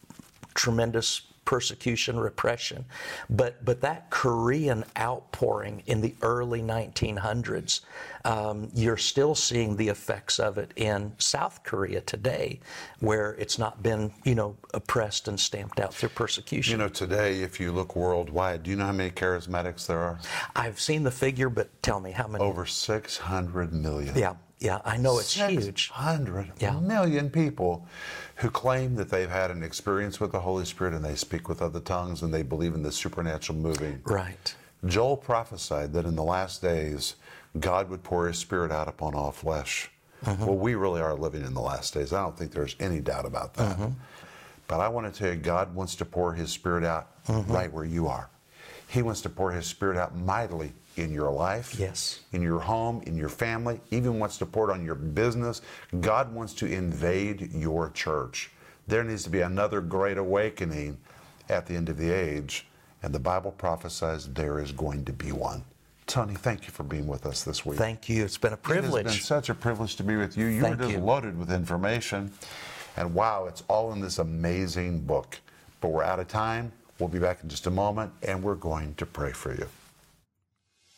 tremendous 0.55 1.22
persecution, 1.48 2.20
repression. 2.20 2.84
But, 3.30 3.64
but 3.64 3.80
that 3.80 4.11
Korean 4.11 4.84
outpouring 4.98 5.82
in 5.87 6.02
the 6.02 6.14
early 6.20 6.61
1900s, 6.61 7.80
um, 8.26 8.68
you're 8.74 8.98
still 8.98 9.34
seeing 9.34 9.74
the 9.74 9.88
effects 9.88 10.38
of 10.38 10.58
it 10.58 10.72
in 10.76 11.11
South 11.16 11.62
Korea 11.64 12.02
today, 12.02 12.61
where 13.00 13.30
it's 13.38 13.58
not 13.58 13.82
been, 13.82 14.12
you 14.24 14.34
know, 14.34 14.58
oppressed 14.74 15.26
and 15.26 15.40
stamped 15.40 15.80
out 15.80 15.94
through 15.94 16.11
persecution. 16.11 16.72
You 16.72 16.84
know, 16.84 16.90
today, 16.90 17.40
if 17.40 17.58
you 17.58 17.72
look 17.72 17.96
worldwide, 17.96 18.64
do 18.64 18.70
you 18.70 18.76
know 18.76 18.84
how 18.84 18.92
many 18.92 19.11
charismatics 19.11 19.87
there 19.87 20.00
are? 20.00 20.20
I've 20.54 20.78
seen 20.78 21.02
the 21.02 21.11
figure, 21.11 21.48
but 21.48 21.82
tell 21.82 21.98
me 21.98 22.11
how 22.11 22.26
many? 22.26 22.44
Over 22.44 22.66
600 22.66 23.72
million. 23.72 24.14
Yeah, 24.14 24.34
yeah, 24.61 24.81
I 24.85 24.97
know 24.97 25.18
it's 25.18 25.35
huge. 25.35 25.88
600 25.88 26.53
Yeah. 26.59 26.79
million 26.81 27.31
people 27.31 27.87
who 28.37 28.51
claim 28.51 28.94
that 28.97 29.11
they've 29.11 29.31
had 29.31 29.51
an 29.51 29.62
experience 29.62 30.21
with 30.21 30.33
the 30.33 30.40
Holy 30.40 30.64
Spirit 30.64 30.94
and 30.94 31.05
they 31.05 31.14
speak 31.14 31.49
with 31.49 31.62
other 31.62 31.81
tongues 31.81 32.23
and 32.23 32.33
they 32.33 32.42
believe 32.42 32.75
in 32.75 32.83
the 32.83 32.92
supernatural 32.92 33.59
moving. 33.59 34.01
Right. 34.05 34.55
Joel 34.87 35.16
prophesied 35.16 35.92
that 35.94 36.05
in 36.05 36.14
the 36.16 36.23
last 36.25 36.62
days, 36.62 37.16
God 37.59 37.88
would 37.90 38.03
pour 38.03 38.27
his 38.29 38.38
spirit 38.38 38.71
out 38.71 38.88
upon 38.88 39.14
all 39.14 39.33
flesh. 39.33 39.90
Mm-hmm. 40.25 40.47
Well, 40.47 40.57
we 40.57 40.75
really 40.75 41.01
are 41.01 41.14
living 41.14 41.44
in 41.44 41.55
the 41.55 41.61
last 41.61 41.94
days. 41.94 42.12
I 42.12 42.21
don't 42.23 42.37
think 42.37 42.53
there's 42.53 42.77
any 42.81 43.01
doubt 43.01 43.25
about 43.27 43.55
that. 43.55 43.77
Mm-hmm. 43.77 43.92
But 44.66 44.81
I 44.81 44.88
want 44.88 45.12
to 45.12 45.18
tell 45.18 45.31
you, 45.33 45.37
God 45.37 45.75
wants 45.75 45.94
to 45.97 46.05
pour 46.05 46.35
his 46.35 46.51
spirit 46.51 46.85
out 46.85 47.09
Mm-hmm. 47.29 47.53
right 47.53 47.71
where 47.71 47.85
you 47.85 48.07
are. 48.09 48.31
He 48.88 49.03
wants 49.03 49.20
to 49.22 49.29
pour 49.29 49.53
his 49.53 49.66
spirit 49.66 49.96
out 49.98 50.16
mightily 50.16 50.72
in 50.96 51.12
your 51.12 51.31
life, 51.31 51.79
Yes. 51.79 52.20
in 52.33 52.42
your 52.42 52.59
home, 52.61 53.03
in 53.07 53.16
your 53.16 53.29
family, 53.29 53.81
even 53.90 54.18
wants 54.18 54.38
to 54.38 54.46
pour 54.46 54.70
it 54.70 54.72
on 54.72 54.85
your 54.85 54.94
business. 54.94 55.61
God 56.01 56.35
wants 56.35 56.55
to 56.55 56.66
invade 56.66 57.53
your 57.53 57.90
church. 57.90 58.51
There 58.88 59.05
needs 59.05 59.22
to 59.24 59.31
be 59.31 59.42
another 59.42 59.81
great 59.81 60.16
awakening 60.18 60.96
at 61.48 61.66
the 61.66 61.74
end 61.74 61.88
of 61.88 61.98
the 61.98 62.11
age, 62.11 62.66
and 63.03 63.14
the 63.14 63.18
Bible 63.20 63.53
prophesies 63.53 64.27
there 64.29 64.59
is 64.59 64.72
going 64.72 65.05
to 65.05 65.12
be 65.12 65.31
one. 65.33 65.64
Tony, 66.07 66.35
thank 66.35 66.64
you 66.66 66.70
for 66.72 66.85
being 66.85 67.07
with 67.07 67.27
us 67.27 67.44
this 67.44 67.66
week. 67.66 67.79
Thank 67.79 68.09
you. 68.09 68.24
It's 68.24 68.38
been 68.38 68.55
a 68.55 68.57
privilege. 68.57 69.05
It 69.05 69.09
has 69.09 69.16
been 69.16 69.24
such 69.24 69.51
a 69.51 69.55
privilege 69.55 69.96
to 69.96 70.03
be 70.03 70.16
with 70.16 70.38
you. 70.38 70.46
You 70.46 70.62
Thank 70.62 70.79
were 70.79 70.85
just 70.85 70.96
you. 70.96 71.05
loaded 71.05 71.38
with 71.38 71.53
information. 71.53 72.33
And 72.96 73.14
wow, 73.14 73.44
it's 73.46 73.62
all 73.68 73.92
in 73.92 74.01
this 74.01 74.18
amazing 74.18 75.01
book. 75.01 75.38
But 75.83 75.88
we're 75.88 76.03
out 76.03 76.18
of 76.18 76.27
time. 76.27 76.72
We'll 76.98 77.08
be 77.08 77.18
back 77.18 77.42
in 77.42 77.48
just 77.48 77.66
a 77.66 77.70
moment, 77.70 78.12
and 78.22 78.42
we're 78.42 78.56
going 78.56 78.94
to 78.96 79.06
pray 79.06 79.32
for 79.32 79.54
you. 79.54 79.68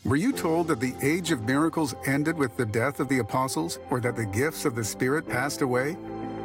Were 0.04 0.16
you 0.16 0.32
told 0.32 0.68
that 0.68 0.80
the 0.80 0.94
age 1.02 1.30
of 1.30 1.42
miracles 1.42 1.94
ended 2.06 2.38
with 2.38 2.56
the 2.56 2.64
death 2.64 3.00
of 3.00 3.08
the 3.08 3.18
apostles 3.18 3.78
or 3.90 4.00
that 4.00 4.16
the 4.16 4.24
gifts 4.24 4.64
of 4.64 4.74
the 4.74 4.84
Spirit 4.84 5.28
passed 5.28 5.60
away? 5.60 5.96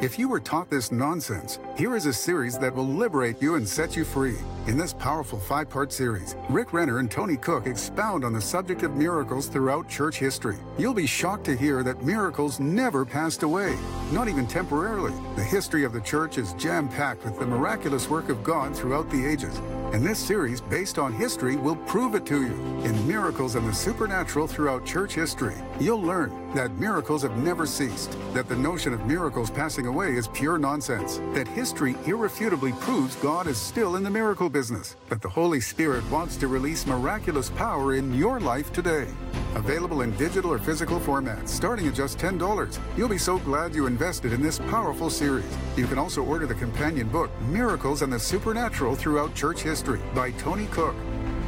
If 0.01 0.19
you 0.19 0.27
were 0.27 0.41
taught 0.41 0.69
this 0.69 0.91
nonsense, 0.91 1.57
here 1.77 1.95
is 1.95 2.05
a 2.05 2.11
series 2.11 2.57
that 2.59 2.75
will 2.75 2.85
liberate 2.85 3.41
you 3.41 3.55
and 3.55 3.67
set 3.67 3.95
you 3.95 4.03
free. 4.03 4.35
In 4.67 4.77
this 4.77 4.91
powerful 4.91 5.39
five 5.39 5.69
part 5.69 5.93
series, 5.93 6.35
Rick 6.49 6.73
Renner 6.73 6.99
and 6.99 7.09
Tony 7.09 7.37
Cook 7.37 7.65
expound 7.65 8.25
on 8.25 8.33
the 8.33 8.41
subject 8.41 8.83
of 8.83 8.97
miracles 8.97 9.47
throughout 9.47 9.87
church 9.87 10.19
history. 10.19 10.57
You'll 10.77 10.93
be 10.93 11.07
shocked 11.07 11.45
to 11.45 11.55
hear 11.55 11.81
that 11.83 12.03
miracles 12.03 12.59
never 12.59 13.05
passed 13.05 13.43
away, 13.43 13.77
not 14.11 14.27
even 14.27 14.47
temporarily. 14.47 15.13
The 15.37 15.43
history 15.43 15.85
of 15.85 15.93
the 15.93 16.01
church 16.01 16.37
is 16.37 16.53
jam 16.53 16.89
packed 16.89 17.23
with 17.23 17.39
the 17.39 17.45
miraculous 17.45 18.09
work 18.09 18.27
of 18.27 18.43
God 18.43 18.75
throughout 18.75 19.09
the 19.09 19.25
ages. 19.25 19.61
And 19.95 20.03
this 20.03 20.19
series, 20.19 20.59
based 20.59 20.99
on 20.99 21.13
history, 21.13 21.55
will 21.55 21.77
prove 21.77 22.15
it 22.15 22.25
to 22.25 22.41
you. 22.41 22.53
In 22.83 23.07
Miracles 23.07 23.55
and 23.55 23.65
the 23.65 23.73
Supernatural 23.73 24.45
throughout 24.45 24.85
church 24.85 25.15
history, 25.15 25.55
you'll 25.79 26.01
learn 26.01 26.53
that 26.53 26.69
miracles 26.73 27.21
have 27.21 27.37
never 27.37 27.65
ceased, 27.65 28.17
that 28.33 28.49
the 28.49 28.57
notion 28.57 28.93
of 28.93 29.05
miracles 29.05 29.49
passing 29.49 29.87
away 29.87 30.15
is 30.15 30.27
pure 30.27 30.57
nonsense, 30.57 31.21
that 31.33 31.47
history 31.47 31.95
irrefutably 32.05 32.73
proves 32.81 33.15
God 33.15 33.47
is 33.47 33.57
still 33.57 33.95
in 33.95 34.03
the 34.03 34.09
miracle 34.09 34.49
business, 34.49 34.97
that 35.07 35.21
the 35.21 35.29
Holy 35.29 35.61
Spirit 35.61 36.03
wants 36.11 36.35
to 36.37 36.49
release 36.49 36.85
miraculous 36.85 37.49
power 37.51 37.95
in 37.95 38.13
your 38.13 38.41
life 38.41 38.73
today. 38.73 39.07
Available 39.55 40.01
in 40.01 40.11
digital 40.17 40.51
or 40.51 40.59
physical 40.59 40.99
formats, 40.99 41.49
starting 41.49 41.87
at 41.87 41.93
just 41.93 42.17
$10. 42.17 42.79
You'll 42.97 43.07
be 43.07 43.17
so 43.17 43.37
glad 43.39 43.73
you 43.73 43.87
invested 43.87 44.33
in 44.33 44.41
this 44.41 44.59
powerful 44.59 45.09
series. 45.09 45.45
You 45.77 45.87
can 45.87 45.97
also 45.97 46.23
order 46.23 46.45
the 46.45 46.55
companion 46.55 47.07
book, 47.07 47.31
Miracles 47.49 48.01
and 48.01 48.11
the 48.11 48.19
Supernatural 48.19 48.95
Throughout 48.95 49.33
Church 49.33 49.61
History 49.61 50.01
by 50.13 50.31
Tony 50.31 50.67
Cook. 50.67 50.95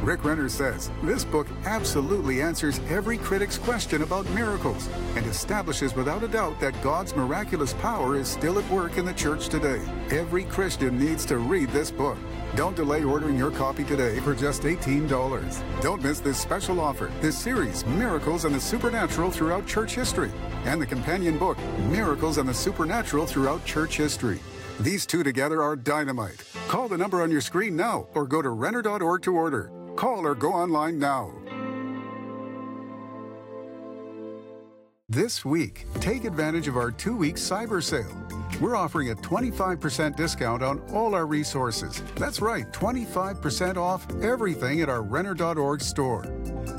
Rick 0.02 0.24
Renner 0.24 0.48
says 0.48 0.90
this 1.02 1.24
book 1.24 1.46
absolutely 1.64 2.40
answers 2.40 2.80
every 2.88 3.18
critic's 3.18 3.58
question 3.58 4.02
about 4.02 4.28
miracles 4.30 4.88
and 5.16 5.26
establishes 5.26 5.94
without 5.94 6.22
a 6.22 6.28
doubt 6.28 6.58
that 6.60 6.80
God's 6.82 7.14
miraculous 7.16 7.74
power 7.74 8.16
is 8.16 8.28
still 8.28 8.58
at 8.58 8.70
work 8.70 8.96
in 8.96 9.04
the 9.04 9.12
church 9.12 9.48
today. 9.48 9.80
Every 10.10 10.44
Christian 10.44 10.98
needs 10.98 11.26
to 11.26 11.38
read 11.38 11.68
this 11.70 11.90
book. 11.90 12.16
Don't 12.54 12.76
delay 12.76 13.04
ordering 13.04 13.36
your 13.36 13.50
copy 13.50 13.84
today 13.84 14.20
for 14.20 14.34
just 14.34 14.62
$18. 14.62 15.82
Don't 15.82 16.02
miss 16.02 16.20
this 16.20 16.38
special 16.38 16.80
offer, 16.80 17.10
this 17.20 17.36
series, 17.36 17.84
Miracles 17.86 18.44
and 18.44 18.54
the 18.54 18.60
Supernatural 18.60 19.30
Throughout 19.30 19.66
Church 19.66 19.94
History, 19.94 20.30
and 20.64 20.80
the 20.80 20.86
companion 20.86 21.38
book, 21.38 21.58
Miracles 21.90 22.38
and 22.38 22.48
the 22.48 22.54
Supernatural 22.54 23.26
Throughout 23.26 23.64
Church 23.64 23.96
History. 23.96 24.38
These 24.80 25.06
two 25.06 25.24
together 25.24 25.60
are 25.60 25.74
dynamite. 25.74 26.44
Call 26.68 26.86
the 26.88 26.96
number 26.96 27.20
on 27.20 27.32
your 27.32 27.40
screen 27.40 27.74
now 27.74 28.06
or 28.14 28.26
go 28.26 28.40
to 28.40 28.50
Renner.org 28.50 29.22
to 29.22 29.34
order. 29.34 29.72
Call 29.98 30.24
or 30.24 30.36
go 30.36 30.52
online 30.52 30.96
now. 31.00 31.32
This 35.08 35.44
week, 35.44 35.86
take 35.98 36.22
advantage 36.22 36.68
of 36.68 36.76
our 36.76 36.92
two 36.92 37.16
week 37.16 37.34
cyber 37.34 37.82
sale. 37.82 38.16
We're 38.60 38.76
offering 38.76 39.10
a 39.10 39.16
25% 39.16 40.14
discount 40.14 40.62
on 40.62 40.78
all 40.92 41.16
our 41.16 41.26
resources. 41.26 42.00
That's 42.14 42.40
right, 42.40 42.70
25% 42.72 43.76
off 43.76 44.06
everything 44.22 44.82
at 44.82 44.88
our 44.88 45.02
Renner.org 45.02 45.80
store. 45.80 46.22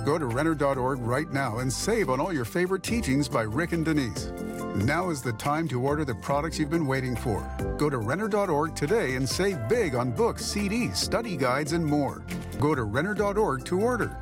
Go 0.06 0.18
to 0.18 0.26
Renner.org 0.26 1.00
right 1.00 1.30
now 1.30 1.60
and 1.60 1.72
save 1.72 2.10
on 2.10 2.22
all 2.22 2.32
your 2.32 2.46
favorite 2.46 2.84
teachings 2.84 3.28
by 3.28 3.42
Rick 3.42 3.74
and 3.74 3.84
Denise. 3.84 4.32
Now 4.76 5.10
is 5.10 5.22
the 5.22 5.34
time 5.34 5.68
to 5.70 5.82
order 5.82 6.06
the 6.06 6.16
products 6.16 6.60
you've 6.60 6.70
been 6.70 6.86
waiting 6.86 7.16
for. 7.16 7.42
Go 7.78 7.90
to 7.90 7.98
Renner.org 7.98 8.76
today 8.76 9.16
and 9.16 9.28
save 9.28 9.68
big 9.68 9.96
on 9.96 10.12
books, 10.12 10.44
CDs, 10.44 10.96
study 10.96 11.36
guides, 11.36 11.74
and 11.74 11.86
more. 11.86 12.24
Go 12.60 12.76
to 12.76 12.84
Renner.org 12.84 13.66
to 13.66 13.82
order. 13.82 14.16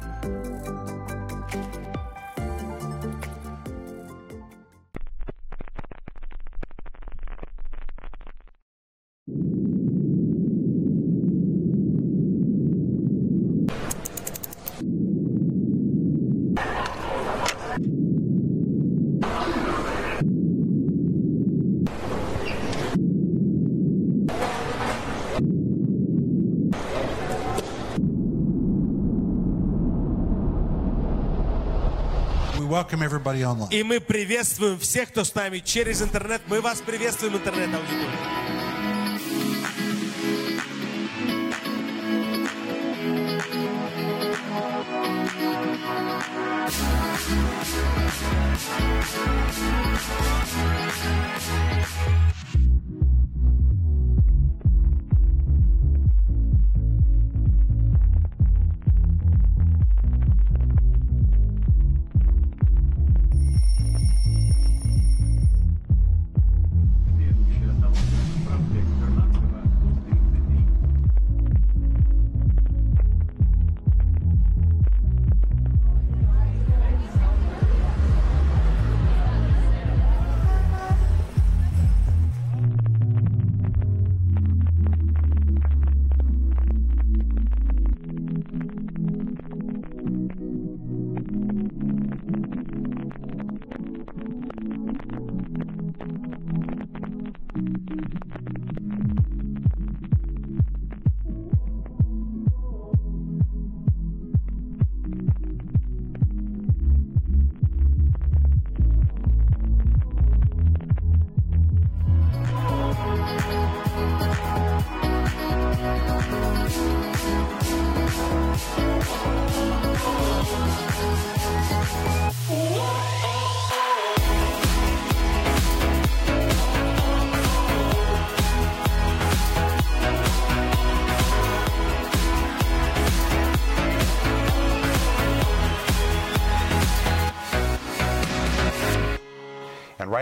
И 33.71 33.84
мы 33.84 34.00
приветствуем 34.00 34.80
всех, 34.80 35.10
кто 35.10 35.23
с 35.23 35.34
нами 35.36 35.60
через 35.60 36.02
интернет. 36.02 36.41
Мы 36.47 36.62
вас 36.62 36.82
приветствуем, 36.82 37.36
интернет-аудитория. 37.36 38.37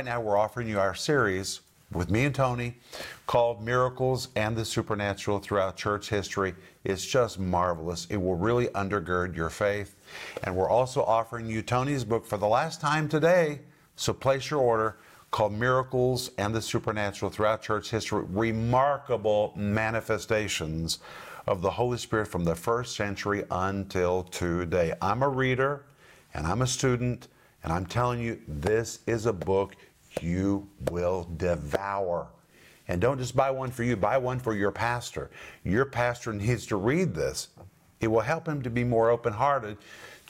Right 0.05 0.11
now 0.11 0.21
we're 0.21 0.37
offering 0.37 0.67
you 0.67 0.79
our 0.79 0.93
series 0.93 1.61
with 1.91 2.11
me 2.11 2.25
and 2.25 2.35
Tony 2.35 2.75
called 3.25 3.63
Miracles 3.63 4.27
and 4.35 4.55
the 4.55 4.63
Supernatural 4.63 5.39
Throughout 5.39 5.77
Church 5.77 6.09
History. 6.09 6.53
It's 6.83 7.03
just 7.03 7.39
marvelous. 7.39 8.05
It 8.11 8.17
will 8.17 8.35
really 8.35 8.67
undergird 8.67 9.35
your 9.35 9.49
faith. 9.49 9.95
And 10.43 10.55
we're 10.55 10.69
also 10.69 11.03
offering 11.03 11.47
you 11.47 11.63
Tony's 11.63 12.03
book 12.03 12.23
for 12.23 12.37
the 12.37 12.45
last 12.45 12.81
time 12.81 13.09
today. 13.09 13.61
So 13.95 14.13
place 14.13 14.51
your 14.51 14.59
order 14.59 14.97
called 15.31 15.53
Miracles 15.53 16.29
and 16.37 16.53
the 16.53 16.61
Supernatural 16.61 17.31
Throughout 17.31 17.63
Church 17.63 17.89
History 17.89 18.25
Remarkable 18.29 19.53
Manifestations 19.55 20.99
of 21.47 21.63
the 21.63 21.71
Holy 21.71 21.97
Spirit 21.97 22.27
from 22.27 22.43
the 22.43 22.55
first 22.55 22.95
century 22.95 23.43
until 23.49 24.21
today. 24.21 24.93
I'm 25.01 25.23
a 25.23 25.29
reader 25.29 25.83
and 26.35 26.45
I'm 26.45 26.61
a 26.61 26.67
student. 26.67 27.27
And 27.65 27.73
I'm 27.73 27.87
telling 27.87 28.21
you, 28.21 28.39
this 28.47 28.99
is 29.07 29.25
a 29.25 29.33
book 29.33 29.75
you 30.21 30.67
will 30.91 31.27
devour. 31.37 32.27
And 32.87 33.01
don't 33.01 33.17
just 33.17 33.35
buy 33.35 33.49
one 33.51 33.71
for 33.71 33.83
you, 33.83 33.95
buy 33.95 34.17
one 34.17 34.39
for 34.39 34.53
your 34.53 34.71
pastor. 34.71 35.31
Your 35.63 35.85
pastor 35.85 36.33
needs 36.33 36.65
to 36.67 36.75
read 36.75 37.15
this. 37.15 37.49
It 37.99 38.07
will 38.07 38.21
help 38.21 38.47
him 38.47 38.61
to 38.61 38.69
be 38.69 38.83
more 38.83 39.09
open 39.09 39.33
hearted 39.33 39.77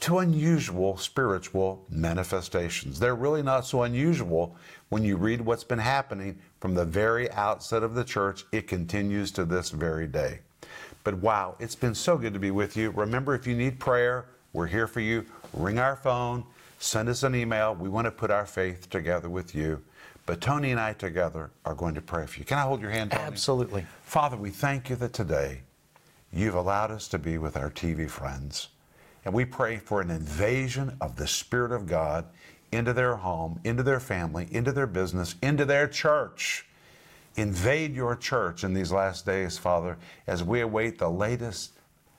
to 0.00 0.18
unusual 0.18 0.96
spiritual 0.96 1.84
manifestations. 1.90 2.98
They're 2.98 3.14
really 3.14 3.42
not 3.42 3.66
so 3.66 3.82
unusual 3.82 4.56
when 4.88 5.04
you 5.04 5.16
read 5.16 5.40
what's 5.40 5.64
been 5.64 5.78
happening 5.78 6.38
from 6.60 6.74
the 6.74 6.84
very 6.84 7.30
outset 7.32 7.82
of 7.82 7.94
the 7.94 8.04
church. 8.04 8.44
It 8.52 8.68
continues 8.68 9.30
to 9.32 9.44
this 9.44 9.70
very 9.70 10.06
day. 10.06 10.40
But 11.02 11.14
wow, 11.18 11.56
it's 11.58 11.74
been 11.74 11.94
so 11.94 12.18
good 12.18 12.34
to 12.34 12.38
be 12.38 12.50
with 12.50 12.76
you. 12.76 12.90
Remember, 12.90 13.34
if 13.34 13.46
you 13.46 13.56
need 13.56 13.78
prayer, 13.78 14.26
we're 14.52 14.66
here 14.66 14.86
for 14.86 15.00
you. 15.00 15.24
Ring 15.52 15.78
our 15.78 15.96
phone 15.96 16.44
send 16.86 17.08
us 17.08 17.22
an 17.22 17.34
email. 17.34 17.74
We 17.74 17.88
want 17.88 18.06
to 18.06 18.10
put 18.10 18.30
our 18.30 18.46
faith 18.46 18.88
together 18.88 19.28
with 19.28 19.54
you. 19.54 19.82
But 20.24 20.40
Tony 20.40 20.70
and 20.70 20.80
I 20.80 20.92
together 20.92 21.50
are 21.64 21.74
going 21.74 21.94
to 21.94 22.00
pray 22.00 22.26
for 22.26 22.38
you. 22.38 22.44
Can 22.44 22.58
I 22.58 22.62
hold 22.62 22.80
your 22.80 22.90
hand, 22.90 23.12
Tony? 23.12 23.24
Absolutely. 23.24 23.86
Father, 24.02 24.36
we 24.36 24.50
thank 24.50 24.90
you 24.90 24.96
that 24.96 25.12
today 25.12 25.62
you've 26.32 26.54
allowed 26.54 26.90
us 26.90 27.08
to 27.08 27.18
be 27.18 27.38
with 27.38 27.56
our 27.56 27.70
TV 27.70 28.08
friends. 28.08 28.68
And 29.24 29.34
we 29.34 29.44
pray 29.44 29.76
for 29.76 30.00
an 30.00 30.10
invasion 30.10 30.96
of 31.00 31.16
the 31.16 31.26
Spirit 31.26 31.72
of 31.72 31.86
God 31.86 32.26
into 32.72 32.92
their 32.92 33.16
home, 33.16 33.60
into 33.64 33.82
their 33.82 34.00
family, 34.00 34.48
into 34.50 34.72
their 34.72 34.86
business, 34.86 35.36
into 35.42 35.64
their 35.64 35.86
church. 35.86 36.66
Invade 37.36 37.94
your 37.94 38.16
church 38.16 38.64
in 38.64 38.74
these 38.74 38.92
last 38.92 39.26
days, 39.26 39.58
Father, 39.58 39.96
as 40.26 40.42
we 40.42 40.60
await 40.60 40.98
the 40.98 41.10
latest 41.10 41.72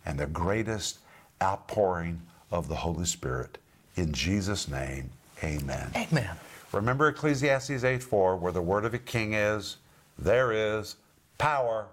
and 0.06 0.20
the 0.20 0.28
greatest 0.28 1.00
outpouring 1.42 2.22
of 2.52 2.68
the 2.68 2.76
Holy 2.76 3.06
Spirit. 3.06 3.58
In 3.98 4.14
Jesus' 4.14 4.68
name, 4.68 5.10
amen. 5.44 5.92
Amen. 5.96 6.30
Remember 6.72 7.08
Ecclesiastes 7.08 7.84
8 7.84 8.04
4, 8.04 8.38
where 8.38 8.52
the 8.52 8.62
word 8.62 8.86
of 8.86 8.94
a 8.94 9.00
king 9.00 9.34
is, 9.34 9.78
there 10.18 10.52
is 10.52 10.96
power. 11.38 11.88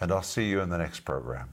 And 0.00 0.12
I'll 0.12 0.22
see 0.22 0.48
you 0.48 0.60
in 0.60 0.68
the 0.68 0.78
next 0.78 1.00
program. 1.00 1.48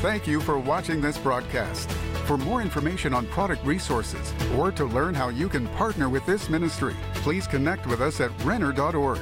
Thank 0.00 0.26
you 0.28 0.40
for 0.40 0.58
watching 0.58 1.00
this 1.00 1.18
broadcast. 1.18 1.90
For 2.26 2.36
more 2.36 2.62
information 2.62 3.14
on 3.14 3.26
product 3.28 3.64
resources 3.64 4.32
or 4.56 4.70
to 4.72 4.84
learn 4.84 5.14
how 5.14 5.28
you 5.28 5.48
can 5.48 5.66
partner 5.68 6.08
with 6.08 6.24
this 6.26 6.48
ministry, 6.48 6.94
please 7.14 7.46
connect 7.46 7.86
with 7.86 8.00
us 8.00 8.20
at 8.20 8.30
Renner.org. 8.44 9.18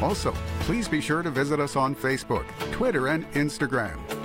Also, 0.00 0.32
please 0.60 0.88
be 0.88 1.00
sure 1.00 1.22
to 1.22 1.30
visit 1.30 1.60
us 1.60 1.76
on 1.76 1.94
Facebook, 1.94 2.46
Twitter, 2.72 3.08
and 3.08 3.30
Instagram. 3.32 4.17